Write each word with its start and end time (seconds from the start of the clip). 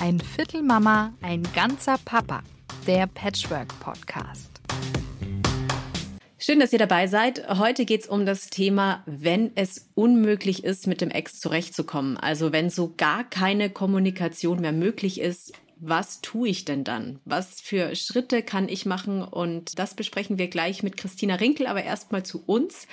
Ein 0.00 0.20
Viertel 0.20 0.62
Mama, 0.62 1.12
ein 1.22 1.42
ganzer 1.56 1.96
Papa. 2.04 2.44
Der 2.86 3.08
Patchwork 3.08 3.66
Podcast. 3.80 4.48
Schön, 6.38 6.60
dass 6.60 6.72
ihr 6.72 6.78
dabei 6.78 7.08
seid. 7.08 7.58
Heute 7.58 7.84
geht 7.84 8.02
es 8.02 8.06
um 8.06 8.24
das 8.24 8.46
Thema, 8.46 9.02
wenn 9.06 9.50
es 9.56 9.90
unmöglich 9.96 10.62
ist, 10.62 10.86
mit 10.86 11.00
dem 11.00 11.10
Ex 11.10 11.40
zurechtzukommen. 11.40 12.16
Also 12.16 12.52
wenn 12.52 12.70
so 12.70 12.94
gar 12.96 13.24
keine 13.24 13.70
Kommunikation 13.70 14.60
mehr 14.60 14.70
möglich 14.70 15.20
ist, 15.20 15.52
was 15.80 16.20
tue 16.20 16.48
ich 16.48 16.64
denn 16.64 16.84
dann? 16.84 17.20
Was 17.24 17.60
für 17.60 17.94
Schritte 17.94 18.42
kann 18.42 18.68
ich 18.68 18.86
machen? 18.86 19.22
Und 19.22 19.78
das 19.78 19.94
besprechen 19.94 20.38
wir 20.38 20.48
gleich 20.48 20.82
mit 20.82 20.96
Christina 20.96 21.36
Rinkel, 21.36 21.66
aber 21.66 21.82
erstmal 21.82 22.22
zu 22.24 22.42
uns. 22.46 22.86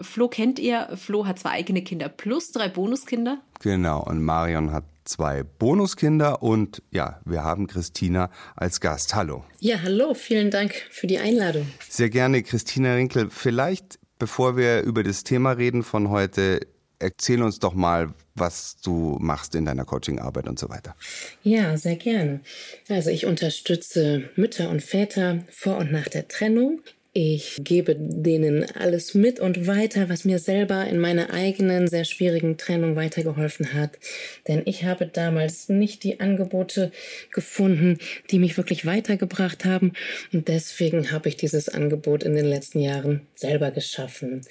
Flo 0.00 0.28
kennt 0.28 0.58
ihr. 0.58 0.88
Flo 0.96 1.26
hat 1.26 1.38
zwei 1.38 1.50
eigene 1.50 1.82
Kinder 1.82 2.08
plus 2.08 2.52
drei 2.52 2.68
Bonuskinder. 2.68 3.40
Genau, 3.60 4.02
und 4.02 4.22
Marion 4.22 4.72
hat 4.72 4.84
zwei 5.04 5.42
Bonuskinder 5.42 6.42
und 6.42 6.82
ja, 6.90 7.20
wir 7.24 7.42
haben 7.42 7.66
Christina 7.66 8.30
als 8.56 8.80
Gast. 8.80 9.14
Hallo. 9.14 9.44
Ja, 9.58 9.82
hallo, 9.82 10.14
vielen 10.14 10.50
Dank 10.50 10.72
für 10.90 11.06
die 11.06 11.18
Einladung. 11.18 11.66
Sehr 11.88 12.10
gerne, 12.10 12.42
Christina 12.42 12.94
Rinkel. 12.94 13.28
Vielleicht, 13.30 13.98
bevor 14.18 14.56
wir 14.56 14.82
über 14.82 15.02
das 15.02 15.24
Thema 15.24 15.52
reden 15.52 15.82
von 15.82 16.10
heute, 16.10 16.60
erzähl 17.00 17.42
uns 17.42 17.58
doch 17.58 17.74
mal, 17.74 18.14
was 18.34 18.76
du 18.82 19.18
machst 19.20 19.54
in 19.54 19.64
deiner 19.64 19.84
Coachingarbeit 19.84 20.46
und 20.46 20.58
so 20.58 20.68
weiter. 20.68 20.94
Ja, 21.42 21.76
sehr 21.76 21.96
gerne. 21.96 22.40
Also 22.88 23.10
ich 23.10 23.26
unterstütze 23.26 24.30
Mütter 24.36 24.70
und 24.70 24.82
Väter 24.82 25.44
vor 25.50 25.78
und 25.78 25.90
nach 25.90 26.08
der 26.08 26.28
Trennung. 26.28 26.80
Ich 27.12 27.56
gebe 27.58 27.96
denen 27.98 28.64
alles 28.76 29.14
mit 29.14 29.40
und 29.40 29.66
weiter, 29.66 30.08
was 30.08 30.24
mir 30.24 30.38
selber 30.38 30.86
in 30.86 31.00
meiner 31.00 31.32
eigenen 31.32 31.88
sehr 31.88 32.04
schwierigen 32.04 32.56
Trennung 32.56 32.94
weitergeholfen 32.94 33.74
hat. 33.74 33.98
Denn 34.46 34.62
ich 34.64 34.84
habe 34.84 35.06
damals 35.06 35.68
nicht 35.68 36.04
die 36.04 36.20
Angebote 36.20 36.92
gefunden, 37.32 37.98
die 38.30 38.38
mich 38.38 38.56
wirklich 38.56 38.86
weitergebracht 38.86 39.64
haben. 39.64 39.94
Und 40.32 40.46
deswegen 40.46 41.10
habe 41.10 41.28
ich 41.28 41.36
dieses 41.36 41.68
Angebot 41.68 42.22
in 42.22 42.36
den 42.36 42.46
letzten 42.46 42.78
Jahren 42.78 43.22
selber 43.34 43.72
geschaffen. 43.72 44.42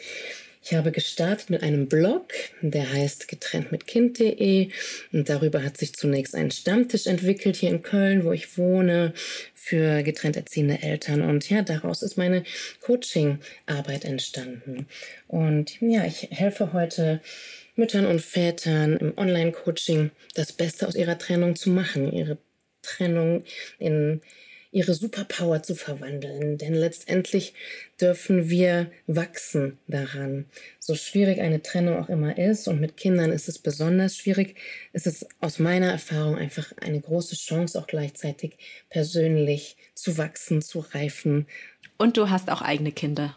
Ich 0.62 0.74
habe 0.74 0.92
gestartet 0.92 1.50
mit 1.50 1.64
einem 1.64 1.88
Blog, 1.88 2.34
der 2.62 2.92
heißt 2.92 3.30
getrenntmitkind.de 3.30 4.70
und 5.14 5.30
darüber 5.30 5.64
hat 5.64 5.78
sich 5.78 5.94
zunächst 5.94 6.36
ein 6.36 6.52
Stammtisch 6.52 7.08
entwickelt 7.08 7.56
hier 7.56 7.70
in 7.70 7.82
Köln, 7.82 8.26
wo 8.26 8.34
ich 8.34 8.58
wohne, 8.58 9.14
für 9.54 10.04
getrennt 10.04 10.36
erziehende 10.36 10.82
Eltern 10.82 11.22
und 11.22 11.50
ja, 11.50 11.62
daraus 11.62 12.02
ist 12.02 12.18
meine 12.18 12.44
Coaching-Arbeit 12.82 14.04
entstanden. 14.04 14.88
Und 15.28 15.80
ja, 15.80 16.06
ich 16.06 16.30
helfe 16.32 16.74
heute 16.74 17.22
Müttern 17.76 18.06
und 18.06 18.22
Vätern 18.22 18.98
im 18.98 19.18
Online-Coaching 19.18 20.12
das 20.34 20.52
Beste 20.52 20.88
aus 20.88 20.96
ihrer 20.96 21.18
Trennung 21.18 21.56
zu 21.56 21.70
machen, 21.70 22.12
ihre 22.12 22.38
Trennung 22.82 23.44
in 23.78 24.22
ihre 24.72 24.94
Superpower 24.94 25.64
zu 25.64 25.75
verwandeln. 25.75 26.58
Denn 26.58 26.73
letztendlich 26.73 27.53
dürfen 28.00 28.50
wir 28.50 28.92
wachsen 29.08 29.78
daran. 29.88 30.45
So 30.80 30.95
schwierig 30.95 31.39
eine 31.42 31.62
Trennung 31.62 31.98
auch 31.98 32.09
immer 32.09 32.38
ist 32.38 32.67
und 32.67 32.80
mit 32.80 32.97
Kindern 32.97 33.31
ist 33.31 33.50
es 33.50 33.59
besonders 33.59 34.16
schwierig, 34.16 34.56
ist 34.94 35.08
es 35.08 35.25
aus 35.40 35.59
meiner 35.59 35.92
Erfahrung 35.92 36.38
einfach 36.38 36.72
eine 36.81 37.00
große 37.00 37.36
Chance 37.36 37.80
auch 37.80 37.88
gleichzeitig 37.88 38.58
persönlich 38.90 39.78
zu 39.95 40.17
wachsen, 40.17 40.62
zu 40.62 40.80
reifen. 40.80 41.47
Und 41.97 42.17
du 42.17 42.30
hast 42.30 42.50
auch 42.50 42.62
eigene 42.62 42.92
Kinder. 42.92 43.36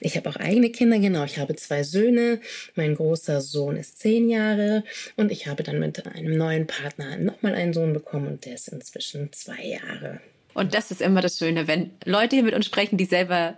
Ich 0.00 0.16
habe 0.16 0.28
auch 0.30 0.36
eigene 0.36 0.70
Kinder, 0.70 0.98
genau. 0.98 1.24
Ich 1.24 1.38
habe 1.38 1.54
zwei 1.56 1.82
Söhne. 1.82 2.40
Mein 2.74 2.94
großer 2.94 3.40
Sohn 3.40 3.76
ist 3.76 3.98
zehn 3.98 4.30
Jahre 4.30 4.84
und 5.16 5.30
ich 5.30 5.46
habe 5.46 5.62
dann 5.62 5.78
mit 5.78 6.06
einem 6.06 6.36
neuen 6.36 6.66
Partner 6.66 7.16
nochmal 7.18 7.54
einen 7.54 7.74
Sohn 7.74 7.92
bekommen 7.92 8.28
und 8.28 8.46
der 8.46 8.54
ist 8.54 8.68
inzwischen 8.68 9.32
zwei 9.32 9.62
Jahre. 9.62 10.20
Und 10.60 10.74
das 10.74 10.90
ist 10.90 11.00
immer 11.00 11.22
das 11.22 11.38
Schöne, 11.38 11.66
wenn 11.68 11.92
Leute 12.04 12.36
hier 12.36 12.44
mit 12.44 12.52
uns 12.54 12.66
sprechen, 12.66 12.98
die 12.98 13.06
selber 13.06 13.54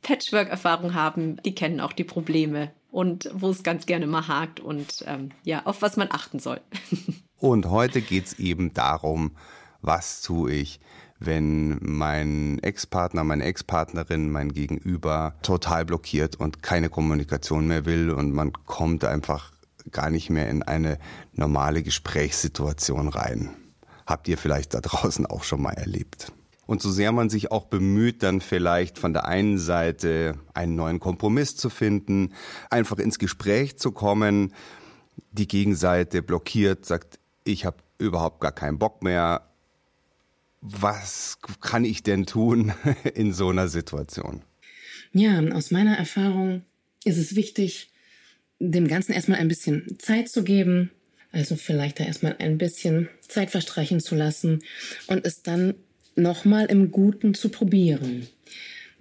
Patchwork-Erfahrung 0.00 0.94
haben, 0.94 1.36
die 1.42 1.54
kennen 1.54 1.80
auch 1.80 1.92
die 1.92 2.02
Probleme 2.02 2.72
und 2.90 3.28
wo 3.34 3.50
es 3.50 3.62
ganz 3.62 3.84
gerne 3.84 4.06
mal 4.06 4.26
hakt 4.26 4.60
und 4.60 5.04
ähm, 5.06 5.32
ja, 5.42 5.66
auf 5.66 5.82
was 5.82 5.98
man 5.98 6.08
achten 6.10 6.38
soll. 6.38 6.62
und 7.40 7.66
heute 7.66 8.00
geht 8.00 8.24
es 8.24 8.38
eben 8.38 8.72
darum, 8.72 9.32
was 9.82 10.22
tue 10.22 10.50
ich, 10.50 10.80
wenn 11.18 11.76
mein 11.82 12.58
Ex-Partner, 12.60 13.22
meine 13.22 13.44
Ex-Partnerin, 13.44 14.30
mein 14.30 14.50
Gegenüber 14.54 15.34
total 15.42 15.84
blockiert 15.84 16.36
und 16.36 16.62
keine 16.62 16.88
Kommunikation 16.88 17.66
mehr 17.66 17.84
will 17.84 18.10
und 18.10 18.32
man 18.32 18.54
kommt 18.64 19.04
einfach 19.04 19.52
gar 19.90 20.08
nicht 20.08 20.30
mehr 20.30 20.48
in 20.48 20.62
eine 20.62 20.96
normale 21.34 21.82
Gesprächssituation 21.82 23.08
rein 23.08 23.54
habt 24.06 24.28
ihr 24.28 24.38
vielleicht 24.38 24.72
da 24.72 24.80
draußen 24.80 25.26
auch 25.26 25.44
schon 25.44 25.60
mal 25.60 25.74
erlebt. 25.74 26.32
Und 26.66 26.82
so 26.82 26.90
sehr 26.90 27.12
man 27.12 27.30
sich 27.30 27.52
auch 27.52 27.66
bemüht, 27.66 28.22
dann 28.22 28.40
vielleicht 28.40 28.98
von 28.98 29.12
der 29.12 29.26
einen 29.26 29.58
Seite 29.58 30.34
einen 30.52 30.74
neuen 30.74 30.98
Kompromiss 30.98 31.56
zu 31.56 31.70
finden, 31.70 32.32
einfach 32.70 32.98
ins 32.98 33.18
Gespräch 33.18 33.78
zu 33.78 33.92
kommen, 33.92 34.52
die 35.30 35.46
Gegenseite 35.46 36.22
blockiert, 36.22 36.84
sagt, 36.84 37.18
ich 37.44 37.64
habe 37.64 37.76
überhaupt 37.98 38.40
gar 38.40 38.52
keinen 38.52 38.78
Bock 38.78 39.02
mehr. 39.02 39.48
Was 40.60 41.38
kann 41.60 41.84
ich 41.84 42.02
denn 42.02 42.26
tun 42.26 42.72
in 43.14 43.32
so 43.32 43.50
einer 43.50 43.68
Situation? 43.68 44.42
Ja, 45.12 45.40
aus 45.52 45.70
meiner 45.70 45.96
Erfahrung 45.96 46.62
ist 47.04 47.18
es 47.18 47.36
wichtig, 47.36 47.90
dem 48.58 48.88
Ganzen 48.88 49.12
erstmal 49.12 49.38
ein 49.38 49.48
bisschen 49.48 49.98
Zeit 49.98 50.28
zu 50.28 50.42
geben, 50.42 50.90
also 51.30 51.56
vielleicht 51.56 52.00
da 52.00 52.04
erstmal 52.04 52.36
ein 52.38 52.58
bisschen 52.58 53.08
Zeit 53.20 53.50
verstreichen 53.50 54.00
zu 54.00 54.14
lassen 54.14 54.62
und 55.06 55.26
es 55.26 55.42
dann 55.42 55.74
nochmal 56.16 56.66
im 56.66 56.90
Guten 56.90 57.34
zu 57.34 57.48
probieren. 57.48 58.26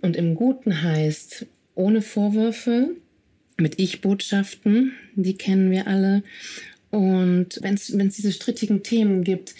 Und 0.01 0.15
im 0.15 0.35
Guten 0.35 0.81
heißt 0.81 1.45
ohne 1.73 2.01
Vorwürfe, 2.01 2.91
mit 3.57 3.79
Ich-Botschaften, 3.79 4.93
die 5.15 5.37
kennen 5.37 5.71
wir 5.71 5.87
alle. 5.87 6.23
Und 6.91 7.59
wenn 7.61 7.75
es 7.75 8.15
diese 8.15 8.31
strittigen 8.31 8.83
Themen 8.83 9.23
gibt, 9.23 9.55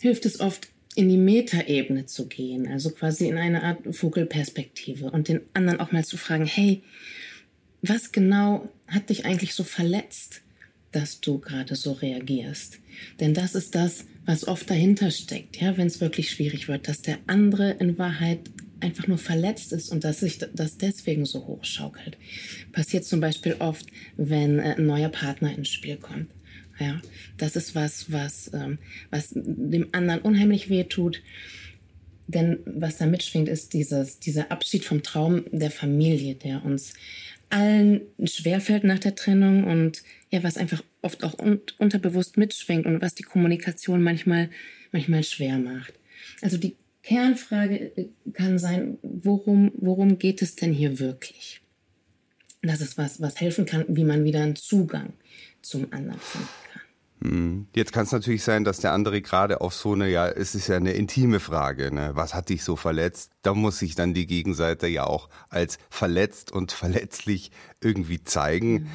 hilft 0.00 0.26
es 0.26 0.40
oft, 0.40 0.68
in 0.96 1.08
die 1.08 1.16
Metaebene 1.16 2.06
zu 2.06 2.28
gehen, 2.28 2.68
also 2.68 2.90
quasi 2.90 3.26
in 3.26 3.36
eine 3.36 3.64
Art 3.64 3.80
Vogelperspektive 3.90 5.10
und 5.10 5.26
den 5.26 5.40
anderen 5.52 5.80
auch 5.80 5.90
mal 5.90 6.04
zu 6.04 6.16
fragen, 6.16 6.46
hey, 6.46 6.82
was 7.82 8.12
genau 8.12 8.68
hat 8.86 9.10
dich 9.10 9.24
eigentlich 9.24 9.54
so 9.54 9.64
verletzt? 9.64 10.44
dass 10.94 11.20
du 11.20 11.38
gerade 11.38 11.74
so 11.74 11.92
reagierst. 11.92 12.78
Denn 13.20 13.34
das 13.34 13.54
ist 13.54 13.74
das, 13.74 14.06
was 14.26 14.46
oft 14.46 14.68
dahinter 14.70 15.10
steckt, 15.10 15.60
ja, 15.60 15.76
wenn 15.76 15.86
es 15.86 16.00
wirklich 16.00 16.30
schwierig 16.30 16.68
wird, 16.68 16.88
dass 16.88 17.02
der 17.02 17.18
andere 17.26 17.72
in 17.72 17.98
Wahrheit 17.98 18.40
einfach 18.80 19.06
nur 19.06 19.18
verletzt 19.18 19.72
ist 19.72 19.90
und 19.90 20.04
dass 20.04 20.20
sich 20.20 20.38
das 20.38 20.76
deswegen 20.76 21.24
so 21.24 21.46
hochschaukelt. 21.46 22.18
Passiert 22.72 23.04
zum 23.04 23.20
Beispiel 23.20 23.56
oft, 23.58 23.86
wenn 24.16 24.58
äh, 24.58 24.74
ein 24.76 24.86
neuer 24.86 25.08
Partner 25.08 25.56
ins 25.56 25.68
Spiel 25.68 25.96
kommt. 25.96 26.28
Ja, 26.78 27.00
das 27.36 27.56
ist 27.56 27.74
was, 27.74 28.10
was, 28.10 28.50
ähm, 28.52 28.78
was 29.10 29.30
dem 29.34 29.88
anderen 29.92 30.20
unheimlich 30.20 30.68
weh 30.68 30.84
tut. 30.84 31.22
Denn 32.26 32.58
was 32.64 32.96
da 32.96 33.06
mitschwingt, 33.06 33.48
ist 33.48 33.74
dieses, 33.74 34.18
dieser 34.18 34.50
Abschied 34.50 34.84
vom 34.84 35.02
Traum 35.02 35.44
der 35.52 35.70
Familie, 35.70 36.34
der 36.34 36.64
uns 36.64 36.94
allen 37.50 38.00
schwerfällt 38.24 38.84
nach 38.84 38.98
der 38.98 39.14
Trennung 39.14 39.64
und 39.64 40.02
ja, 40.30 40.42
was 40.42 40.56
einfach 40.56 40.82
oft 41.04 41.22
auch 41.24 41.38
un 41.38 41.60
unterbewusst 41.78 42.36
mitschwingt 42.36 42.86
und 42.86 43.00
was 43.02 43.14
die 43.14 43.22
Kommunikation 43.22 44.02
manchmal, 44.02 44.50
manchmal 44.92 45.22
schwer 45.22 45.58
macht. 45.58 45.94
Also 46.40 46.56
die 46.56 46.76
Kernfrage 47.02 47.96
äh, 47.96 48.08
kann 48.32 48.58
sein, 48.58 48.98
worum, 49.02 49.72
worum 49.76 50.18
geht 50.18 50.42
es 50.42 50.56
denn 50.56 50.72
hier 50.72 50.98
wirklich? 50.98 51.60
Das 52.62 52.80
ist 52.80 52.96
was, 52.96 53.20
was 53.20 53.40
helfen 53.40 53.66
kann, 53.66 53.84
wie 53.88 54.04
man 54.04 54.24
wieder 54.24 54.42
einen 54.42 54.56
Zugang 54.56 55.12
zum 55.60 55.92
anderen 55.92 56.20
finden 56.20 56.48
kann. 56.72 56.82
Hm. 57.30 57.66
Jetzt 57.74 57.92
kann 57.92 58.04
es 58.04 58.12
natürlich 58.12 58.42
sein, 58.42 58.64
dass 58.64 58.80
der 58.80 58.92
andere 58.92 59.20
gerade 59.20 59.60
auf 59.60 59.74
so 59.74 59.92
eine, 59.92 60.08
ja, 60.10 60.28
es 60.28 60.54
ist 60.54 60.68
ja 60.68 60.76
eine 60.76 60.92
intime 60.92 61.40
Frage, 61.40 61.94
ne? 61.94 62.10
Was 62.14 62.34
hat 62.34 62.48
dich 62.48 62.64
so 62.64 62.76
verletzt? 62.76 63.32
Da 63.42 63.54
muss 63.54 63.78
sich 63.78 63.94
dann 63.94 64.14
die 64.14 64.26
Gegenseite 64.26 64.86
ja 64.86 65.04
auch 65.04 65.28
als 65.48 65.78
verletzt 65.90 66.52
und 66.52 66.72
verletzlich 66.72 67.50
irgendwie 67.82 68.22
zeigen. 68.24 68.72
Mhm. 68.72 68.90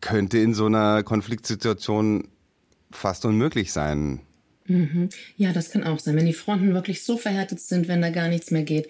Könnte 0.00 0.38
in 0.38 0.54
so 0.54 0.66
einer 0.66 1.02
Konfliktsituation 1.02 2.28
fast 2.90 3.24
unmöglich 3.24 3.72
sein. 3.72 4.20
Mhm. 4.66 5.08
Ja, 5.36 5.52
das 5.52 5.70
kann 5.70 5.84
auch 5.84 5.98
sein. 5.98 6.16
Wenn 6.16 6.26
die 6.26 6.32
Fronten 6.32 6.74
wirklich 6.74 7.02
so 7.02 7.18
verhärtet 7.18 7.60
sind, 7.60 7.88
wenn 7.88 8.02
da 8.02 8.10
gar 8.10 8.28
nichts 8.28 8.50
mehr 8.50 8.62
geht, 8.62 8.88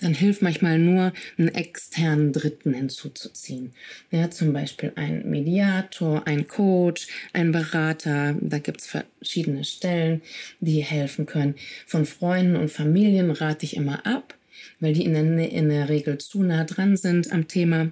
dann 0.00 0.12
hilft 0.12 0.42
manchmal 0.42 0.78
nur, 0.78 1.12
einen 1.38 1.48
externen 1.48 2.32
Dritten 2.32 2.74
hinzuzuziehen. 2.74 3.72
Ja, 4.10 4.30
zum 4.30 4.52
Beispiel 4.52 4.92
ein 4.96 5.28
Mediator, 5.30 6.26
ein 6.26 6.46
Coach, 6.46 7.06
ein 7.32 7.52
Berater. 7.52 8.34
Da 8.40 8.58
gibt's 8.58 8.86
verschiedene 8.86 9.64
Stellen, 9.64 10.20
die 10.60 10.80
helfen 10.80 11.26
können. 11.26 11.54
Von 11.86 12.06
Freunden 12.06 12.56
und 12.56 12.70
Familien 12.70 13.30
rate 13.30 13.64
ich 13.64 13.76
immer 13.76 14.04
ab, 14.06 14.34
weil 14.80 14.92
die 14.92 15.04
in 15.04 15.14
der, 15.14 15.50
in 15.50 15.68
der 15.68 15.88
Regel 15.88 16.18
zu 16.18 16.42
nah 16.42 16.64
dran 16.64 16.96
sind 16.96 17.32
am 17.32 17.48
Thema. 17.48 17.90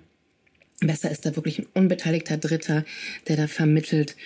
Besser 0.86 1.10
ist 1.10 1.26
da 1.26 1.36
wirklich 1.36 1.58
ein 1.58 1.66
unbeteiligter 1.74 2.36
Dritter, 2.36 2.84
der 3.28 3.36
da 3.36 3.46
vermittelt. 3.46 4.16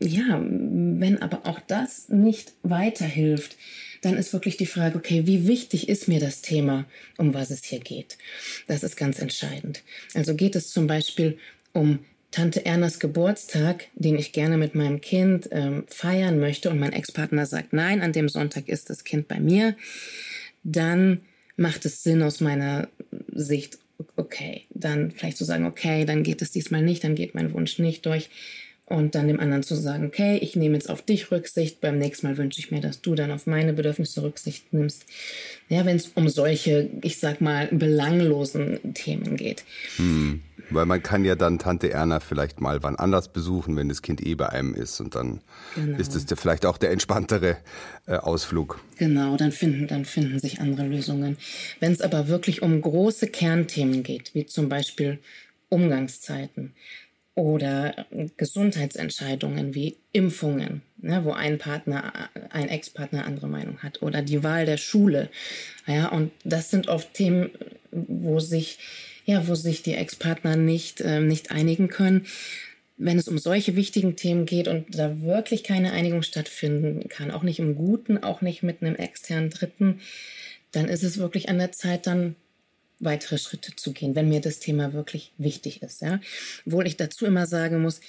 Ja, 0.00 0.42
wenn 0.42 1.22
aber 1.22 1.46
auch 1.46 1.60
das 1.60 2.08
nicht 2.08 2.52
weiterhilft, 2.62 3.56
dann 4.02 4.16
ist 4.16 4.32
wirklich 4.32 4.56
die 4.56 4.66
Frage, 4.66 4.96
okay, 4.98 5.26
wie 5.26 5.46
wichtig 5.46 5.88
ist 5.88 6.08
mir 6.08 6.20
das 6.20 6.42
Thema, 6.42 6.84
um 7.16 7.32
was 7.32 7.50
es 7.50 7.64
hier 7.64 7.80
geht? 7.80 8.18
Das 8.66 8.82
ist 8.82 8.96
ganz 8.96 9.18
entscheidend. 9.18 9.82
Also 10.12 10.34
geht 10.34 10.56
es 10.56 10.70
zum 10.70 10.86
Beispiel 10.86 11.38
um 11.72 12.00
Tante 12.30 12.66
Ernas 12.66 12.98
Geburtstag, 12.98 13.86
den 13.94 14.18
ich 14.18 14.32
gerne 14.32 14.58
mit 14.58 14.74
meinem 14.74 15.00
Kind 15.00 15.48
ähm, 15.52 15.84
feiern 15.86 16.40
möchte 16.40 16.68
und 16.68 16.80
mein 16.80 16.92
Ex-Partner 16.92 17.46
sagt, 17.46 17.72
nein, 17.72 18.02
an 18.02 18.12
dem 18.12 18.28
Sonntag 18.28 18.68
ist 18.68 18.90
das 18.90 19.04
Kind 19.04 19.28
bei 19.28 19.38
mir, 19.38 19.76
dann 20.64 21.20
macht 21.56 21.86
es 21.86 22.02
Sinn 22.02 22.22
aus 22.22 22.40
meiner 22.40 22.88
Sicht, 23.32 23.78
okay, 24.16 24.62
dann 24.70 25.10
vielleicht 25.10 25.36
zu 25.36 25.44
sagen, 25.44 25.66
okay, 25.66 26.04
dann 26.04 26.22
geht 26.22 26.42
es 26.42 26.50
diesmal 26.50 26.82
nicht, 26.82 27.04
dann 27.04 27.14
geht 27.14 27.34
mein 27.34 27.52
Wunsch 27.52 27.78
nicht 27.78 28.06
durch 28.06 28.28
und 28.86 29.14
dann 29.14 29.28
dem 29.28 29.40
anderen 29.40 29.62
zu 29.62 29.74
sagen, 29.74 30.06
okay, 30.06 30.36
ich 30.38 30.56
nehme 30.56 30.74
jetzt 30.74 30.90
auf 30.90 31.02
dich 31.02 31.30
Rücksicht, 31.30 31.80
beim 31.80 31.98
nächsten 31.98 32.26
Mal 32.26 32.36
wünsche 32.36 32.60
ich 32.60 32.70
mir, 32.70 32.80
dass 32.80 33.00
du 33.00 33.14
dann 33.14 33.30
auf 33.30 33.46
meine 33.46 33.72
Bedürfnisse 33.72 34.22
Rücksicht 34.22 34.72
nimmst. 34.72 35.06
Ja, 35.68 35.86
wenn 35.86 35.96
es 35.96 36.08
um 36.14 36.28
solche, 36.28 36.90
ich 37.00 37.18
sag 37.18 37.40
mal, 37.40 37.68
belanglosen 37.68 38.92
Themen 38.92 39.36
geht. 39.36 39.64
Hm. 39.96 40.42
Weil 40.70 40.86
man 40.86 41.02
kann 41.02 41.24
ja 41.24 41.34
dann 41.34 41.58
Tante 41.58 41.90
Erna 41.90 42.20
vielleicht 42.20 42.60
mal 42.60 42.82
wann 42.82 42.96
anders 42.96 43.32
besuchen, 43.32 43.76
wenn 43.76 43.88
das 43.88 44.02
Kind 44.02 44.24
eh 44.24 44.34
bei 44.34 44.48
einem 44.48 44.74
ist 44.74 45.00
und 45.00 45.14
dann 45.14 45.40
genau. 45.74 45.98
ist 45.98 46.14
es 46.14 46.26
vielleicht 46.38 46.66
auch 46.66 46.78
der 46.78 46.90
entspanntere 46.90 47.56
äh, 48.06 48.16
Ausflug. 48.16 48.80
Genau, 48.98 49.36
dann 49.36 49.52
finden, 49.52 49.86
dann 49.86 50.04
finden 50.04 50.38
sich 50.38 50.60
andere 50.60 50.86
Lösungen. 50.86 51.36
Wenn 51.80 51.92
es 51.92 52.00
aber 52.00 52.28
wirklich 52.28 52.62
um 52.62 52.80
große 52.80 53.28
Kernthemen 53.28 54.02
geht, 54.02 54.34
wie 54.34 54.46
zum 54.46 54.68
Beispiel 54.68 55.18
Umgangszeiten, 55.68 56.74
oder 57.34 58.06
Gesundheitsentscheidungen 58.36 59.74
wie 59.74 59.96
Impfungen, 60.12 60.82
ne, 60.98 61.24
wo 61.24 61.32
ein 61.32 61.58
Partner, 61.58 62.30
ein 62.50 62.68
Ex-Partner 62.68 63.24
andere 63.24 63.48
Meinung 63.48 63.78
hat 63.78 64.02
oder 64.02 64.22
die 64.22 64.44
Wahl 64.44 64.66
der 64.66 64.76
Schule. 64.76 65.30
Ja, 65.86 66.08
und 66.08 66.30
das 66.44 66.70
sind 66.70 66.88
oft 66.88 67.12
Themen, 67.14 67.50
wo 67.90 68.38
sich, 68.38 68.78
ja, 69.24 69.48
wo 69.48 69.54
sich 69.54 69.82
die 69.82 69.94
Ex-Partner 69.94 70.56
nicht, 70.56 71.00
äh, 71.00 71.20
nicht 71.20 71.50
einigen 71.50 71.88
können. 71.88 72.26
Wenn 72.96 73.18
es 73.18 73.26
um 73.26 73.38
solche 73.38 73.74
wichtigen 73.74 74.16
Themen 74.16 74.46
geht 74.46 74.68
und 74.68 74.96
da 74.96 75.20
wirklich 75.22 75.64
keine 75.64 75.92
Einigung 75.92 76.22
stattfinden 76.22 77.08
kann, 77.08 77.30
auch 77.30 77.42
nicht 77.42 77.58
im 77.58 77.74
Guten, 77.74 78.18
auch 78.18 78.40
nicht 78.40 78.62
mit 78.62 78.82
einem 78.82 78.94
externen 78.94 79.50
Dritten, 79.50 80.00
dann 80.70 80.88
ist 80.88 81.02
es 81.02 81.18
wirklich 81.18 81.48
an 81.48 81.58
der 81.58 81.72
Zeit, 81.72 82.06
dann 82.06 82.36
weitere 83.00 83.38
Schritte 83.38 83.74
zu 83.74 83.92
gehen, 83.92 84.14
wenn 84.14 84.28
mir 84.28 84.40
das 84.40 84.60
Thema 84.60 84.92
wirklich 84.92 85.32
wichtig 85.38 85.82
ist. 85.82 86.02
Ja? 86.02 86.20
Obwohl 86.66 86.86
ich 86.86 86.96
dazu 86.96 87.26
immer 87.26 87.46
sagen 87.46 87.82
muss, 87.82 88.00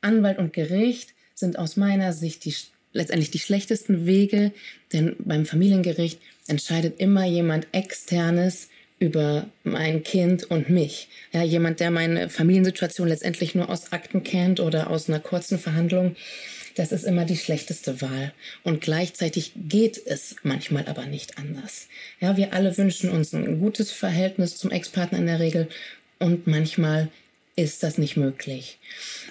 Anwalt 0.00 0.38
und 0.38 0.52
Gericht 0.52 1.14
sind 1.34 1.58
aus 1.58 1.76
meiner 1.76 2.12
Sicht 2.12 2.44
die, 2.44 2.54
letztendlich 2.92 3.30
die 3.30 3.38
schlechtesten 3.38 4.06
Wege, 4.06 4.52
denn 4.92 5.16
beim 5.18 5.46
Familiengericht 5.46 6.20
entscheidet 6.46 7.00
immer 7.00 7.24
jemand 7.24 7.66
externes 7.72 8.68
über 8.98 9.46
mein 9.64 10.02
Kind 10.02 10.44
und 10.44 10.70
mich. 10.70 11.08
Ja, 11.32 11.42
jemand, 11.42 11.80
der 11.80 11.90
meine 11.90 12.28
Familiensituation 12.28 13.08
letztendlich 13.08 13.54
nur 13.54 13.68
aus 13.68 13.92
Akten 13.92 14.22
kennt 14.22 14.60
oder 14.60 14.90
aus 14.90 15.08
einer 15.08 15.20
kurzen 15.20 15.58
Verhandlung 15.58 16.16
das 16.74 16.90
ist 16.90 17.04
immer 17.04 17.24
die 17.24 17.36
schlechteste 17.36 18.00
Wahl. 18.02 18.32
Und 18.62 18.80
gleichzeitig 18.80 19.52
geht 19.56 20.00
es 20.04 20.36
manchmal 20.42 20.86
aber 20.86 21.06
nicht 21.06 21.38
anders. 21.38 21.88
Ja, 22.20 22.36
wir 22.36 22.52
alle 22.52 22.76
wünschen 22.76 23.10
uns 23.10 23.32
ein 23.32 23.60
gutes 23.60 23.92
Verhältnis 23.92 24.56
zum 24.56 24.70
Ex-Partner 24.70 25.18
in 25.18 25.26
der 25.26 25.40
Regel 25.40 25.68
und 26.18 26.46
manchmal 26.46 27.10
ist 27.56 27.84
das 27.84 27.98
nicht 27.98 28.16
möglich. 28.16 28.78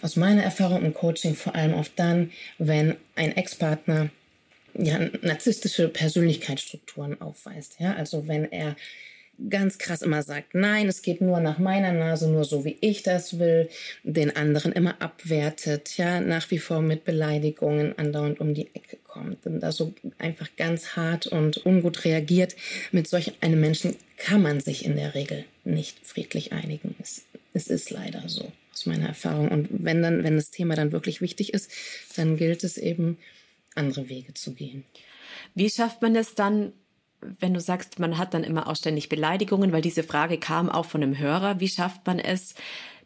Aus 0.02 0.16
meiner 0.16 0.44
Erfahrung 0.44 0.86
im 0.86 0.94
Coaching 0.94 1.36
vor 1.36 1.56
allem 1.56 1.74
oft 1.74 1.92
dann, 1.98 2.32
wenn 2.58 2.96
ein 3.16 3.36
Ex-Partner 3.36 4.10
ja, 4.76 5.00
narzisstische 5.22 5.90
Persönlichkeitsstrukturen 5.90 7.20
aufweist. 7.20 7.76
Ja, 7.80 7.94
also 7.96 8.28
wenn 8.28 8.50
er 8.52 8.76
ganz 9.50 9.78
krass 9.78 10.02
immer 10.02 10.22
sagt, 10.24 10.54
nein, 10.54 10.88
es 10.88 11.02
geht 11.02 11.22
nur 11.22 11.40
nach 11.40 11.58
meiner 11.58 11.92
Nase, 11.92 12.30
nur 12.30 12.46
so 12.46 12.66
wie 12.66 12.78
ich 12.82 13.04
das 13.04 13.40
will, 13.40 13.70
den 14.04 14.36
anderen 14.36 14.72
immer 14.72 15.02
abwertet, 15.02 15.98
ja, 15.98 16.22
nach 16.22 16.50
wie 16.52 16.60
vor 16.60 16.82
mit 16.82 17.04
Beleidigungen 17.04 17.98
andauernd 17.98 18.40
um 18.40 18.54
die 18.54 18.68
Ecke 18.76 18.98
kommt 19.04 19.46
und 19.46 19.60
da 19.60 19.72
so 19.72 19.94
einfach 20.18 20.50
ganz 20.56 20.96
hart 20.96 21.28
und 21.28 21.66
ungut 21.66 22.06
reagiert. 22.06 22.56
Mit 22.92 23.08
solch 23.08 23.34
einem 23.42 23.60
Menschen 23.60 23.96
kann 24.18 24.42
man 24.42 24.60
sich 24.60 24.86
in 24.86 24.96
der 24.96 25.16
Regel 25.16 25.46
nicht 25.64 26.06
friedlich 26.06 26.54
einigen. 26.54 26.96
Es, 27.00 27.24
es 27.54 27.68
ist 27.68 27.90
leider 27.90 28.24
so, 28.28 28.52
aus 28.72 28.86
meiner 28.86 29.08
Erfahrung. 29.08 29.50
Und 29.50 29.68
wenn 29.72 30.02
dann, 30.02 30.24
wenn 30.24 30.36
das 30.36 30.52
Thema 30.52 30.76
dann 30.76 30.92
wirklich 30.92 31.22
wichtig 31.22 31.54
ist, 31.54 31.72
dann 32.16 32.38
gilt 32.38 32.64
es 32.64 32.78
eben, 32.78 33.18
andere 33.76 34.08
Wege 34.08 34.36
zu 34.36 34.54
gehen. 34.54 34.84
Wie 35.56 35.70
schafft 35.70 36.02
man 36.04 36.16
es 36.16 36.36
dann, 36.36 36.74
wenn 37.40 37.54
du 37.54 37.60
sagst, 37.60 38.00
man 38.00 38.18
hat 38.18 38.34
dann 38.34 38.44
immer 38.44 38.68
auch 38.68 38.76
ständig 38.76 39.10
Beleidigungen, 39.10 39.72
weil 39.72 39.82
diese 39.82 40.04
Frage 40.04 40.38
kam 40.38 40.70
auch 40.70 40.86
von 40.86 41.04
einem 41.04 41.18
Hörer, 41.18 41.60
wie 41.60 41.68
schafft 41.68 42.06
man 42.06 42.20
es, 42.20 42.56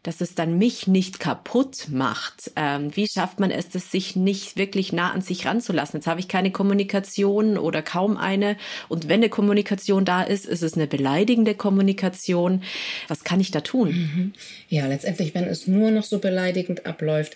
dass 0.04 0.22
es 0.22 0.36
dann 0.36 0.58
mich 0.58 0.88
nicht 0.88 1.20
kaputt 1.20 1.88
macht? 1.90 2.52
Ähm, 2.56 2.96
wie 2.96 3.08
schafft 3.08 3.40
man 3.40 3.52
es, 3.52 3.68
das 3.68 3.92
sich 3.92 4.16
nicht 4.16 4.56
wirklich 4.56 4.94
nah 4.94 5.12
an 5.12 5.22
sich 5.22 5.46
ranzulassen? 5.46 6.00
Jetzt 6.00 6.08
habe 6.08 6.22
ich 6.22 6.30
keine 6.30 6.52
Kommunikation 6.52 7.58
oder 7.58 7.82
kaum 7.82 8.16
eine. 8.16 8.56
Und 8.88 9.10
wenn 9.10 9.20
eine 9.20 9.30
Kommunikation 9.30 10.06
da 10.06 10.24
ist, 10.24 10.46
ist 10.46 10.64
es 10.64 10.76
eine 10.76 10.88
beleidigende 10.88 11.56
Kommunikation. 11.56 12.64
Was 13.10 13.24
kann 13.26 13.42
ich 13.42 13.52
da 13.52 13.62
tun? 13.62 13.90
Mhm. 13.90 14.34
Ja, 14.70 14.88
letztendlich, 14.88 15.36
wenn 15.36 15.44
es 15.44 15.68
nur 15.68 15.92
noch 15.92 16.04
so 16.04 16.20
beleidigend 16.20 16.86
abläuft, 16.86 17.36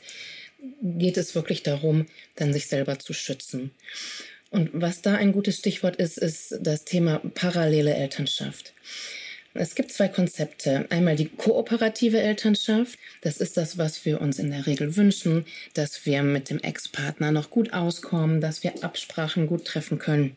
geht 0.82 1.18
es 1.18 1.36
wirklich 1.36 1.64
darum, 1.64 2.06
dann 2.36 2.54
sich 2.54 2.68
selber 2.68 3.00
zu 3.00 3.14
schützen. 3.14 3.72
Und 4.52 4.70
was 4.74 5.02
da 5.02 5.16
ein 5.16 5.32
gutes 5.32 5.58
Stichwort 5.58 5.96
ist, 5.96 6.18
ist 6.18 6.58
das 6.62 6.84
Thema 6.84 7.22
parallele 7.34 7.96
Elternschaft. 7.96 8.74
Es 9.54 9.76
gibt 9.76 9.92
zwei 9.92 10.08
Konzepte. 10.08 10.86
Einmal 10.90 11.16
die 11.16 11.30
kooperative 11.30 12.22
Elternschaft. 12.22 12.98
Das 13.22 13.38
ist 13.38 13.58
das, 13.58 13.78
was 13.78 14.06
wir 14.06 14.22
uns 14.22 14.40
in 14.40 14.52
der 14.52 14.68
Regel 14.68 14.96
wünschen, 14.96 15.46
dass 15.74 16.06
wir 16.06 16.24
mit 16.24 16.50
dem 16.50 16.60
Ex-Partner 16.60 17.32
noch 17.32 17.50
gut 17.50 17.74
auskommen, 17.74 18.40
dass 18.40 18.64
wir 18.64 18.84
Absprachen 18.84 19.48
gut 19.48 19.66
treffen 19.66 20.00
können, 20.00 20.36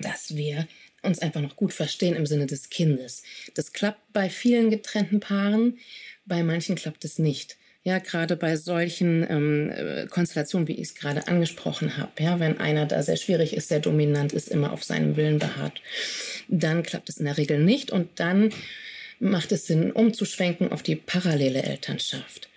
dass 0.00 0.36
wir 0.36 0.68
uns 1.02 1.20
einfach 1.20 1.40
noch 1.40 1.56
gut 1.56 1.72
verstehen 1.72 2.16
im 2.16 2.26
Sinne 2.26 2.46
des 2.46 2.70
Kindes. 2.70 3.22
Das 3.54 3.72
klappt 3.72 4.12
bei 4.12 4.28
vielen 4.30 4.70
getrennten 4.70 5.20
Paaren, 5.20 5.78
bei 6.26 6.42
manchen 6.42 6.76
klappt 6.76 7.04
es 7.04 7.18
nicht. 7.18 7.56
Ja, 7.88 8.00
gerade 8.00 8.36
bei 8.36 8.54
solchen 8.56 9.26
ähm, 9.30 9.70
äh, 9.70 10.06
Konstellationen, 10.08 10.68
wie 10.68 10.74
ich 10.74 10.88
es 10.88 10.94
gerade 10.94 11.26
angesprochen 11.26 11.96
habe, 11.96 12.22
ja, 12.22 12.38
wenn 12.38 12.60
einer 12.60 12.84
da 12.84 13.02
sehr 13.02 13.16
schwierig 13.16 13.54
ist, 13.54 13.68
sehr 13.68 13.80
dominant 13.80 14.34
ist, 14.34 14.48
immer 14.48 14.74
auf 14.74 14.84
seinem 14.84 15.16
Willen 15.16 15.38
beharrt, 15.38 15.80
dann 16.48 16.82
klappt 16.82 17.08
es 17.08 17.16
in 17.16 17.24
der 17.24 17.38
Regel 17.38 17.58
nicht 17.58 17.90
und 17.90 18.20
dann 18.20 18.50
macht 19.20 19.52
es 19.52 19.66
Sinn, 19.66 19.90
umzuschwenken 19.90 20.70
auf 20.70 20.82
die 20.82 20.96
parallele 20.96 21.62
Elternschaft. 21.62 22.50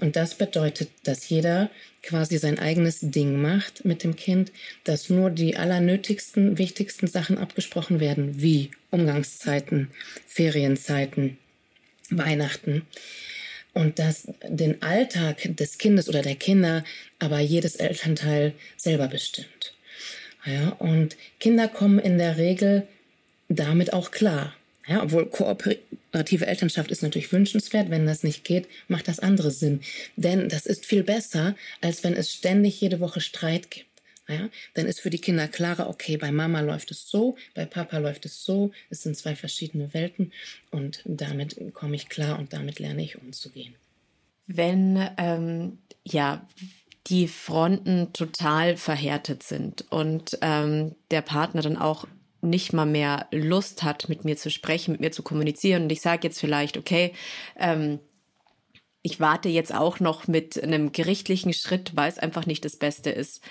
Und 0.00 0.16
das 0.16 0.34
bedeutet, 0.34 0.90
dass 1.04 1.28
jeder 1.28 1.70
quasi 2.02 2.36
sein 2.38 2.58
eigenes 2.58 2.98
Ding 3.02 3.40
macht 3.40 3.84
mit 3.84 4.02
dem 4.02 4.16
Kind, 4.16 4.50
dass 4.82 5.08
nur 5.08 5.30
die 5.30 5.56
allernötigsten, 5.56 6.58
wichtigsten 6.58 7.06
Sachen 7.06 7.38
abgesprochen 7.38 8.00
werden, 8.00 8.42
wie 8.42 8.72
Umgangszeiten, 8.90 9.92
Ferienzeiten, 10.26 11.38
Weihnachten 12.10 12.82
und 13.74 13.98
dass 13.98 14.28
den 14.48 14.82
Alltag 14.82 15.56
des 15.56 15.78
Kindes 15.78 16.08
oder 16.08 16.22
der 16.22 16.34
Kinder 16.34 16.84
aber 17.18 17.40
jedes 17.40 17.76
Elternteil 17.76 18.52
selber 18.76 19.08
bestimmt. 19.08 19.74
Ja, 20.44 20.70
und 20.70 21.16
Kinder 21.38 21.68
kommen 21.68 21.98
in 21.98 22.18
der 22.18 22.36
Regel 22.36 22.86
damit 23.48 23.92
auch 23.92 24.10
klar. 24.10 24.54
Ja, 24.86 25.02
obwohl 25.02 25.26
kooperative 25.26 26.46
Elternschaft 26.46 26.90
ist 26.90 27.02
natürlich 27.02 27.32
wünschenswert, 27.32 27.90
wenn 27.90 28.04
das 28.04 28.24
nicht 28.24 28.42
geht, 28.42 28.66
macht 28.88 29.06
das 29.06 29.20
andere 29.20 29.52
Sinn. 29.52 29.80
Denn 30.16 30.48
das 30.48 30.66
ist 30.66 30.84
viel 30.84 31.04
besser, 31.04 31.54
als 31.80 32.02
wenn 32.02 32.14
es 32.14 32.32
ständig 32.32 32.80
jede 32.80 32.98
Woche 32.98 33.20
Streit 33.20 33.70
gibt. 33.70 33.86
Ja, 34.28 34.48
dann 34.74 34.86
ist 34.86 35.00
für 35.00 35.10
die 35.10 35.18
Kinder 35.18 35.48
klarer, 35.48 35.88
okay, 35.88 36.16
bei 36.16 36.30
Mama 36.30 36.60
läuft 36.60 36.92
es 36.92 37.08
so, 37.08 37.36
bei 37.54 37.66
Papa 37.66 37.98
läuft 37.98 38.24
es 38.24 38.44
so, 38.44 38.70
es 38.88 39.02
sind 39.02 39.16
zwei 39.16 39.34
verschiedene 39.34 39.92
Welten 39.94 40.32
und 40.70 41.02
damit 41.04 41.56
komme 41.74 41.96
ich 41.96 42.08
klar 42.08 42.38
und 42.38 42.52
damit 42.52 42.78
lerne 42.78 43.02
ich 43.02 43.20
umzugehen. 43.20 43.74
Wenn 44.46 45.08
ähm, 45.18 45.78
ja 46.04 46.46
die 47.08 47.26
Fronten 47.26 48.12
total 48.12 48.76
verhärtet 48.76 49.42
sind 49.42 49.90
und 49.90 50.38
ähm, 50.40 50.94
der 51.10 51.22
Partner 51.22 51.62
dann 51.62 51.76
auch 51.76 52.06
nicht 52.42 52.72
mal 52.72 52.86
mehr 52.86 53.26
Lust 53.32 53.82
hat, 53.82 54.08
mit 54.08 54.24
mir 54.24 54.36
zu 54.36 54.50
sprechen, 54.50 54.92
mit 54.92 55.00
mir 55.00 55.12
zu 55.12 55.22
kommunizieren. 55.22 55.84
Und 55.84 55.92
ich 55.92 56.00
sage 56.00 56.26
jetzt 56.26 56.40
vielleicht, 56.40 56.76
okay, 56.76 57.12
ähm, 57.56 57.98
ich 59.02 59.18
warte 59.18 59.48
jetzt 59.48 59.74
auch 59.74 59.98
noch 59.98 60.28
mit 60.28 60.62
einem 60.62 60.92
gerichtlichen 60.92 61.52
Schritt, 61.52 61.96
weil 61.96 62.08
es 62.08 62.18
einfach 62.18 62.46
nicht 62.46 62.64
das 62.64 62.76
Beste 62.76 63.10
ist 63.10 63.42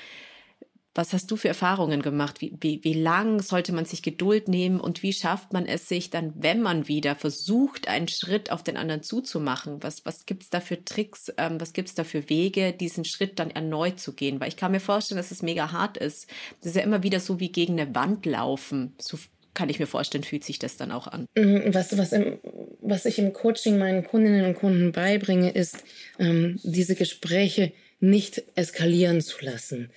Was 0.94 1.14
hast 1.14 1.32
du 1.32 1.38
für 1.38 1.48
Erfahrungen 1.48 2.02
gemacht? 2.02 2.42
Wie, 2.42 2.54
wie, 2.60 2.84
wie 2.84 2.94
lang 2.94 3.42
sollte 3.42 3.72
man 3.72 3.86
sich 3.86 4.02
Geduld 4.02 4.50
nehmen 4.50 4.80
und 4.80 5.04
wie 5.04 5.14
schafft 5.14 5.54
man 5.54 5.66
es 5.66 5.88
sich 5.88 6.10
dann, 6.10 6.34
wenn 6.36 6.62
man 6.62 6.90
wieder 6.90 7.16
versucht, 7.16 7.88
einen 7.88 8.10
Schritt 8.10 8.52
auf 8.52 8.62
den 8.62 8.76
anderen 8.76 9.02
zuzumachen? 9.02 9.82
Was, 9.82 10.06
was 10.06 10.26
gibt 10.26 10.44
es 10.44 10.50
da 10.50 10.60
für 10.60 10.84
Tricks? 10.84 11.32
Ähm, 11.38 11.62
was 11.62 11.72
gibt 11.72 11.88
es 11.88 11.96
da 11.96 12.04
für 12.04 12.30
Wege, 12.30 12.74
diesen 12.74 13.06
Schritt 13.06 13.40
dann 13.40 13.52
erneut 13.52 14.02
zu 14.02 14.14
gehen? 14.14 14.42
Weil 14.42 14.50
ich 14.50 14.58
kann 14.58 14.74
mir 14.74 14.82
vorstellen, 14.82 15.18
dass 15.18 15.32
es 15.32 15.42
mega 15.42 15.72
hart 15.72 15.98
ist. 15.98 16.30
Das 16.60 16.72
ist 16.72 16.76
ja 16.76 16.84
immer 16.84 17.04
wieder 17.04 17.22
so 17.22 17.40
wie 17.40 17.52
gegen 17.52 17.80
eine 17.80 17.96
Wand 17.96 18.26
laufen. 18.26 18.94
So 19.00 19.18
kann 19.54 19.70
ich 19.70 19.80
mir 19.80 19.88
vorstellen, 19.88 20.24
fühlt 20.24 20.44
sich 20.44 20.60
das 20.60 20.78
dann 20.78 20.92
auch 20.92 21.08
an. 21.08 21.26
Mhm, 21.38 21.74
was, 21.74 21.98
was, 21.98 22.12
im, 22.12 22.40
was 22.82 23.06
ich 23.06 23.20
im 23.20 23.32
Coaching 23.32 23.78
meinen 23.78 24.04
Kundinnen 24.04 24.46
und 24.46 24.56
Kunden 24.56 24.92
beibringe, 24.92 25.52
ist 25.52 25.84
ähm, 26.20 26.60
diese 26.64 26.96
Gespräche 26.96 27.72
nicht 28.02 28.44
eskalieren 28.56 29.22
zu 29.22 29.44
lassen. 29.46 29.92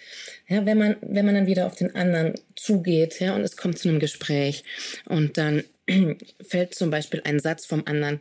Ja, 0.47 0.65
wenn 0.67 0.79
man, 0.79 0.97
wenn 1.01 1.27
man 1.27 1.35
dann 1.35 1.47
wieder 1.47 1.67
auf 1.67 1.75
den 1.75 1.95
anderen 1.95 2.35
zugeht, 2.55 3.19
ja, 3.21 3.35
und 3.35 3.43
es 3.43 3.57
kommt 3.57 3.79
zu 3.79 3.89
einem 3.89 3.99
Gespräch 3.99 4.63
und 5.07 5.39
dann 5.39 5.65
fällt 6.41 6.75
zum 6.75 6.91
Beispiel 6.91 7.23
ein 7.25 7.41
Satz 7.41 7.67
vom 7.67 7.83
anderen, 7.87 8.21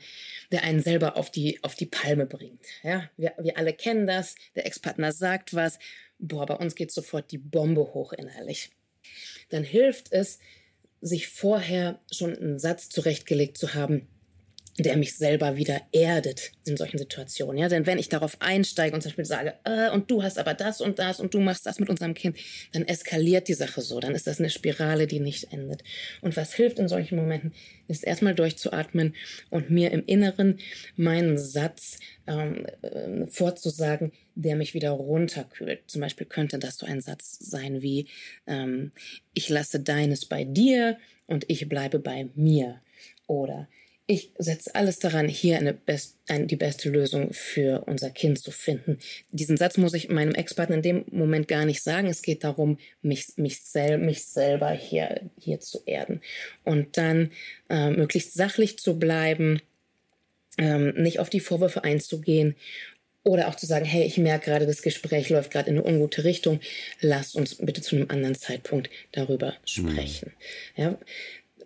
der 0.52 0.64
einen 0.64 0.82
selber 0.82 1.18
auf 1.18 1.32
die, 1.32 1.64
auf 1.64 1.76
die 1.76 1.86
Palme 1.86 2.26
bringt. 2.26 2.62
Ja, 2.84 3.10
wir, 3.18 3.34
wir 3.40 3.58
alle 3.58 3.74
kennen 3.74 4.08
das. 4.08 4.36
Der 4.56 4.66
Ex-Partner 4.66 5.12
sagt 5.12 5.54
was. 5.54 5.80
Boah, 6.20 6.46
bei 6.46 6.56
uns 6.56 6.76
geht 6.76 6.92
sofort 6.92 7.32
die 7.32 7.38
Bombe 7.38 7.94
hoch 7.94 8.14
innerlich. 8.14 8.70
Dann 9.50 9.64
hilft 9.64 10.12
es, 10.12 10.40
sich 11.02 11.28
vorher 11.28 12.00
schon 12.12 12.38
einen 12.38 12.60
Satz 12.60 12.88
zurechtgelegt 12.88 13.58
zu 13.58 13.74
haben, 13.74 14.08
der 14.80 14.98
mich 14.98 15.16
selber 15.16 15.56
wieder 15.56 15.82
erdet 15.92 16.52
in 16.66 16.78
solchen 16.78 16.98
Situationen. 16.98 17.58
Ja, 17.58 17.70
denn 17.70 17.86
wenn 17.86 18.00
ich 18.00 18.10
darauf 18.10 18.38
einsteige 18.42 18.96
und 18.96 19.02
zum 19.02 19.10
Beispiel 19.10 19.26
sage, 19.26 19.54
äh, 19.66 19.92
und 19.92 20.10
du 20.10 20.24
hast 20.24 20.40
aber 20.40 20.56
das 20.56 20.82
und 20.82 20.98
das 20.98 21.20
und 21.20 21.34
du 21.34 21.40
machst 21.40 21.66
das 21.66 21.80
mit 21.80 21.90
unserem 21.90 22.16
Kind, 22.16 22.38
dann 22.72 22.84
eskaliert 22.84 23.48
die 23.48 23.54
Sache 23.54 23.82
so. 23.82 24.00
Dann 24.00 24.16
ist 24.16 24.26
das 24.26 24.40
eine 24.40 24.50
Spirale, 24.50 25.06
die 25.06 25.20
nicht 25.20 25.54
endet. 25.54 25.84
Und 26.22 26.36
was 26.38 26.54
hilft 26.54 26.80
in 26.80 26.88
solchen 26.88 27.18
Momenten, 27.18 27.54
ist 27.88 28.04
erstmal 28.04 28.34
durchzuatmen 28.34 29.14
und 29.50 29.70
mir 29.70 29.92
im 29.92 30.06
Inneren 30.06 30.60
meinen 30.96 31.38
Satz 31.38 32.00
ähm, 32.26 32.66
äh, 32.82 33.28
vorzusagen, 33.28 34.12
der 34.34 34.56
mich 34.56 34.74
wieder 34.74 34.92
runterkühlt. 34.92 35.82
Zum 35.88 36.02
Beispiel 36.02 36.26
könnte 36.26 36.58
das 36.58 36.78
so 36.78 36.86
ein 36.86 37.02
Satz 37.02 37.38
sein 37.40 37.82
wie, 37.82 38.08
ähm, 38.48 38.92
ich 39.34 39.50
lasse 39.50 39.80
deines 39.80 40.26
bei 40.26 40.44
dir 40.46 40.98
und 41.28 41.46
ich 41.48 41.70
bleibe 41.70 42.00
bei 42.00 42.30
mir. 42.34 42.82
Oder 43.28 43.68
ich 44.06 44.32
setze 44.38 44.76
alles 44.76 45.00
daran, 45.00 45.30
hier 45.30 45.58
eine 45.58 45.74
best, 45.74 46.18
eine, 46.28 46.46
die 46.46 46.58
beste 46.58 46.90
Lösung 46.90 47.32
für 47.32 47.84
unser 47.86 48.10
Kind 48.10 48.40
zu 48.40 48.52
finden. 48.52 49.00
Diesen 49.32 49.56
Satz 49.56 49.78
muss 49.78 49.94
ich 49.94 50.10
meinem 50.10 50.36
Ex-Partner 50.36 50.76
in 50.76 50.82
dem 50.82 51.06
Moment 51.12 51.48
gar 51.48 51.66
nicht 51.66 51.82
sagen. 51.82 52.08
Es 52.08 52.22
geht 52.22 52.44
darum, 52.44 52.78
mich, 53.02 53.28
mich, 53.38 53.62
sel 53.62 53.98
mich 53.98 54.26
selber 54.26 54.72
hier, 54.72 55.22
hier 55.40 55.62
zu 55.62 55.84
erden. 55.86 56.22
Und 56.66 56.98
dann 56.98 57.32
äh, 57.70 57.92
möglichst 57.92 58.34
sachlich 58.34 58.78
zu 58.78 59.00
bleiben, 59.00 59.62
ähm, 60.58 60.94
nicht 60.96 61.20
auf 61.20 61.30
die 61.30 61.40
Vorwürfe 61.40 61.86
einzugehen 61.86 62.56
oder 63.24 63.48
auch 63.48 63.56
zu 63.56 63.66
sagen, 63.66 63.86
hey, 63.86 64.04
ich 64.04 64.18
merke 64.18 64.46
gerade, 64.48 64.68
das 64.68 64.82
Gespräch 64.82 65.30
läuft 65.30 65.52
gerade 65.52 65.70
in 65.70 65.78
eine 65.78 65.88
ungute 65.88 66.26
Richtung. 66.26 66.60
Lass 67.00 67.36
uns 67.36 67.56
bitte 67.56 67.82
zu 67.82 67.96
einem 67.96 68.10
anderen 68.10 68.36
Zeitpunkt 68.36 68.90
darüber 69.14 69.52
mhm. 69.52 69.66
sprechen. 69.66 70.34
Mhm. 70.76 70.84
Ja, 70.84 70.98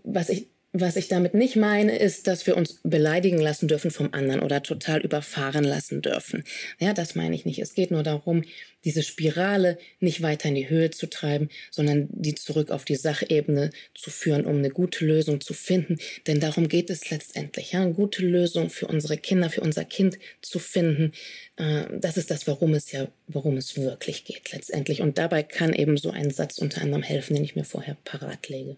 was 0.04 0.30
ich 0.30 0.48
was 0.74 0.96
ich 0.96 1.08
damit 1.08 1.34
nicht 1.34 1.56
meine, 1.56 1.98
ist, 1.98 2.28
dass 2.28 2.46
wir 2.46 2.58
uns 2.58 2.80
beleidigen 2.84 3.40
lassen 3.40 3.68
dürfen 3.68 3.90
vom 3.90 4.14
anderen 4.14 4.42
oder 4.42 4.62
total 4.62 5.02
überfahren 5.02 5.64
lassen 5.64 6.02
dürfen. 6.02 6.44
Ja, 6.80 6.94
das 6.94 7.16
meine 7.16 7.36
ich 7.36 7.46
nicht. 7.46 7.60
Es 7.60 7.74
geht 7.74 7.90
nur 7.90 8.04
darum, 8.04 8.44
diese 8.84 9.02
Spirale 9.02 9.78
nicht 10.00 10.22
weiter 10.22 10.50
in 10.50 10.56
die 10.56 10.70
Höhe 10.70 10.92
zu 10.92 11.08
treiben, 11.08 11.50
sondern 11.72 12.08
die 12.12 12.36
zurück 12.36 12.70
auf 12.70 12.86
die 12.86 12.96
Sachebene 12.96 13.72
zu 13.96 14.12
führen, 14.12 14.46
um 14.46 14.58
eine 14.58 14.70
gute 14.70 15.06
Lösung 15.06 15.42
zu 15.42 15.54
finden. 15.54 15.98
Denn 16.28 16.40
darum 16.40 16.68
geht 16.68 16.90
es 16.90 17.10
letztendlich. 17.10 17.72
Ja, 17.72 17.82
eine 17.82 17.94
gute 17.94 18.26
Lösung 18.26 18.70
für 18.70 18.88
unsere 18.88 19.18
Kinder, 19.18 19.50
für 19.50 19.62
unser 19.62 19.86
Kind 19.86 20.20
zu 20.42 20.60
finden. 20.60 21.12
Äh, 21.56 21.86
das 22.00 22.18
ist 22.18 22.30
das, 22.30 22.46
warum 22.48 22.74
es 22.74 22.92
ja, 22.92 23.08
warum 23.28 23.58
es 23.58 23.78
wirklich 23.78 24.26
geht 24.26 24.52
letztendlich. 24.52 25.02
Und 25.02 25.18
dabei 25.18 25.44
kann 25.44 25.74
eben 25.74 25.98
so 25.98 26.12
ein 26.12 26.30
Satz 26.30 26.58
unter 26.58 26.82
anderem 26.82 27.04
helfen, 27.04 27.36
den 27.36 27.44
ich 27.44 27.56
mir 27.56 27.66
vorher 27.66 27.98
parat 28.04 28.48
lege. 28.50 28.78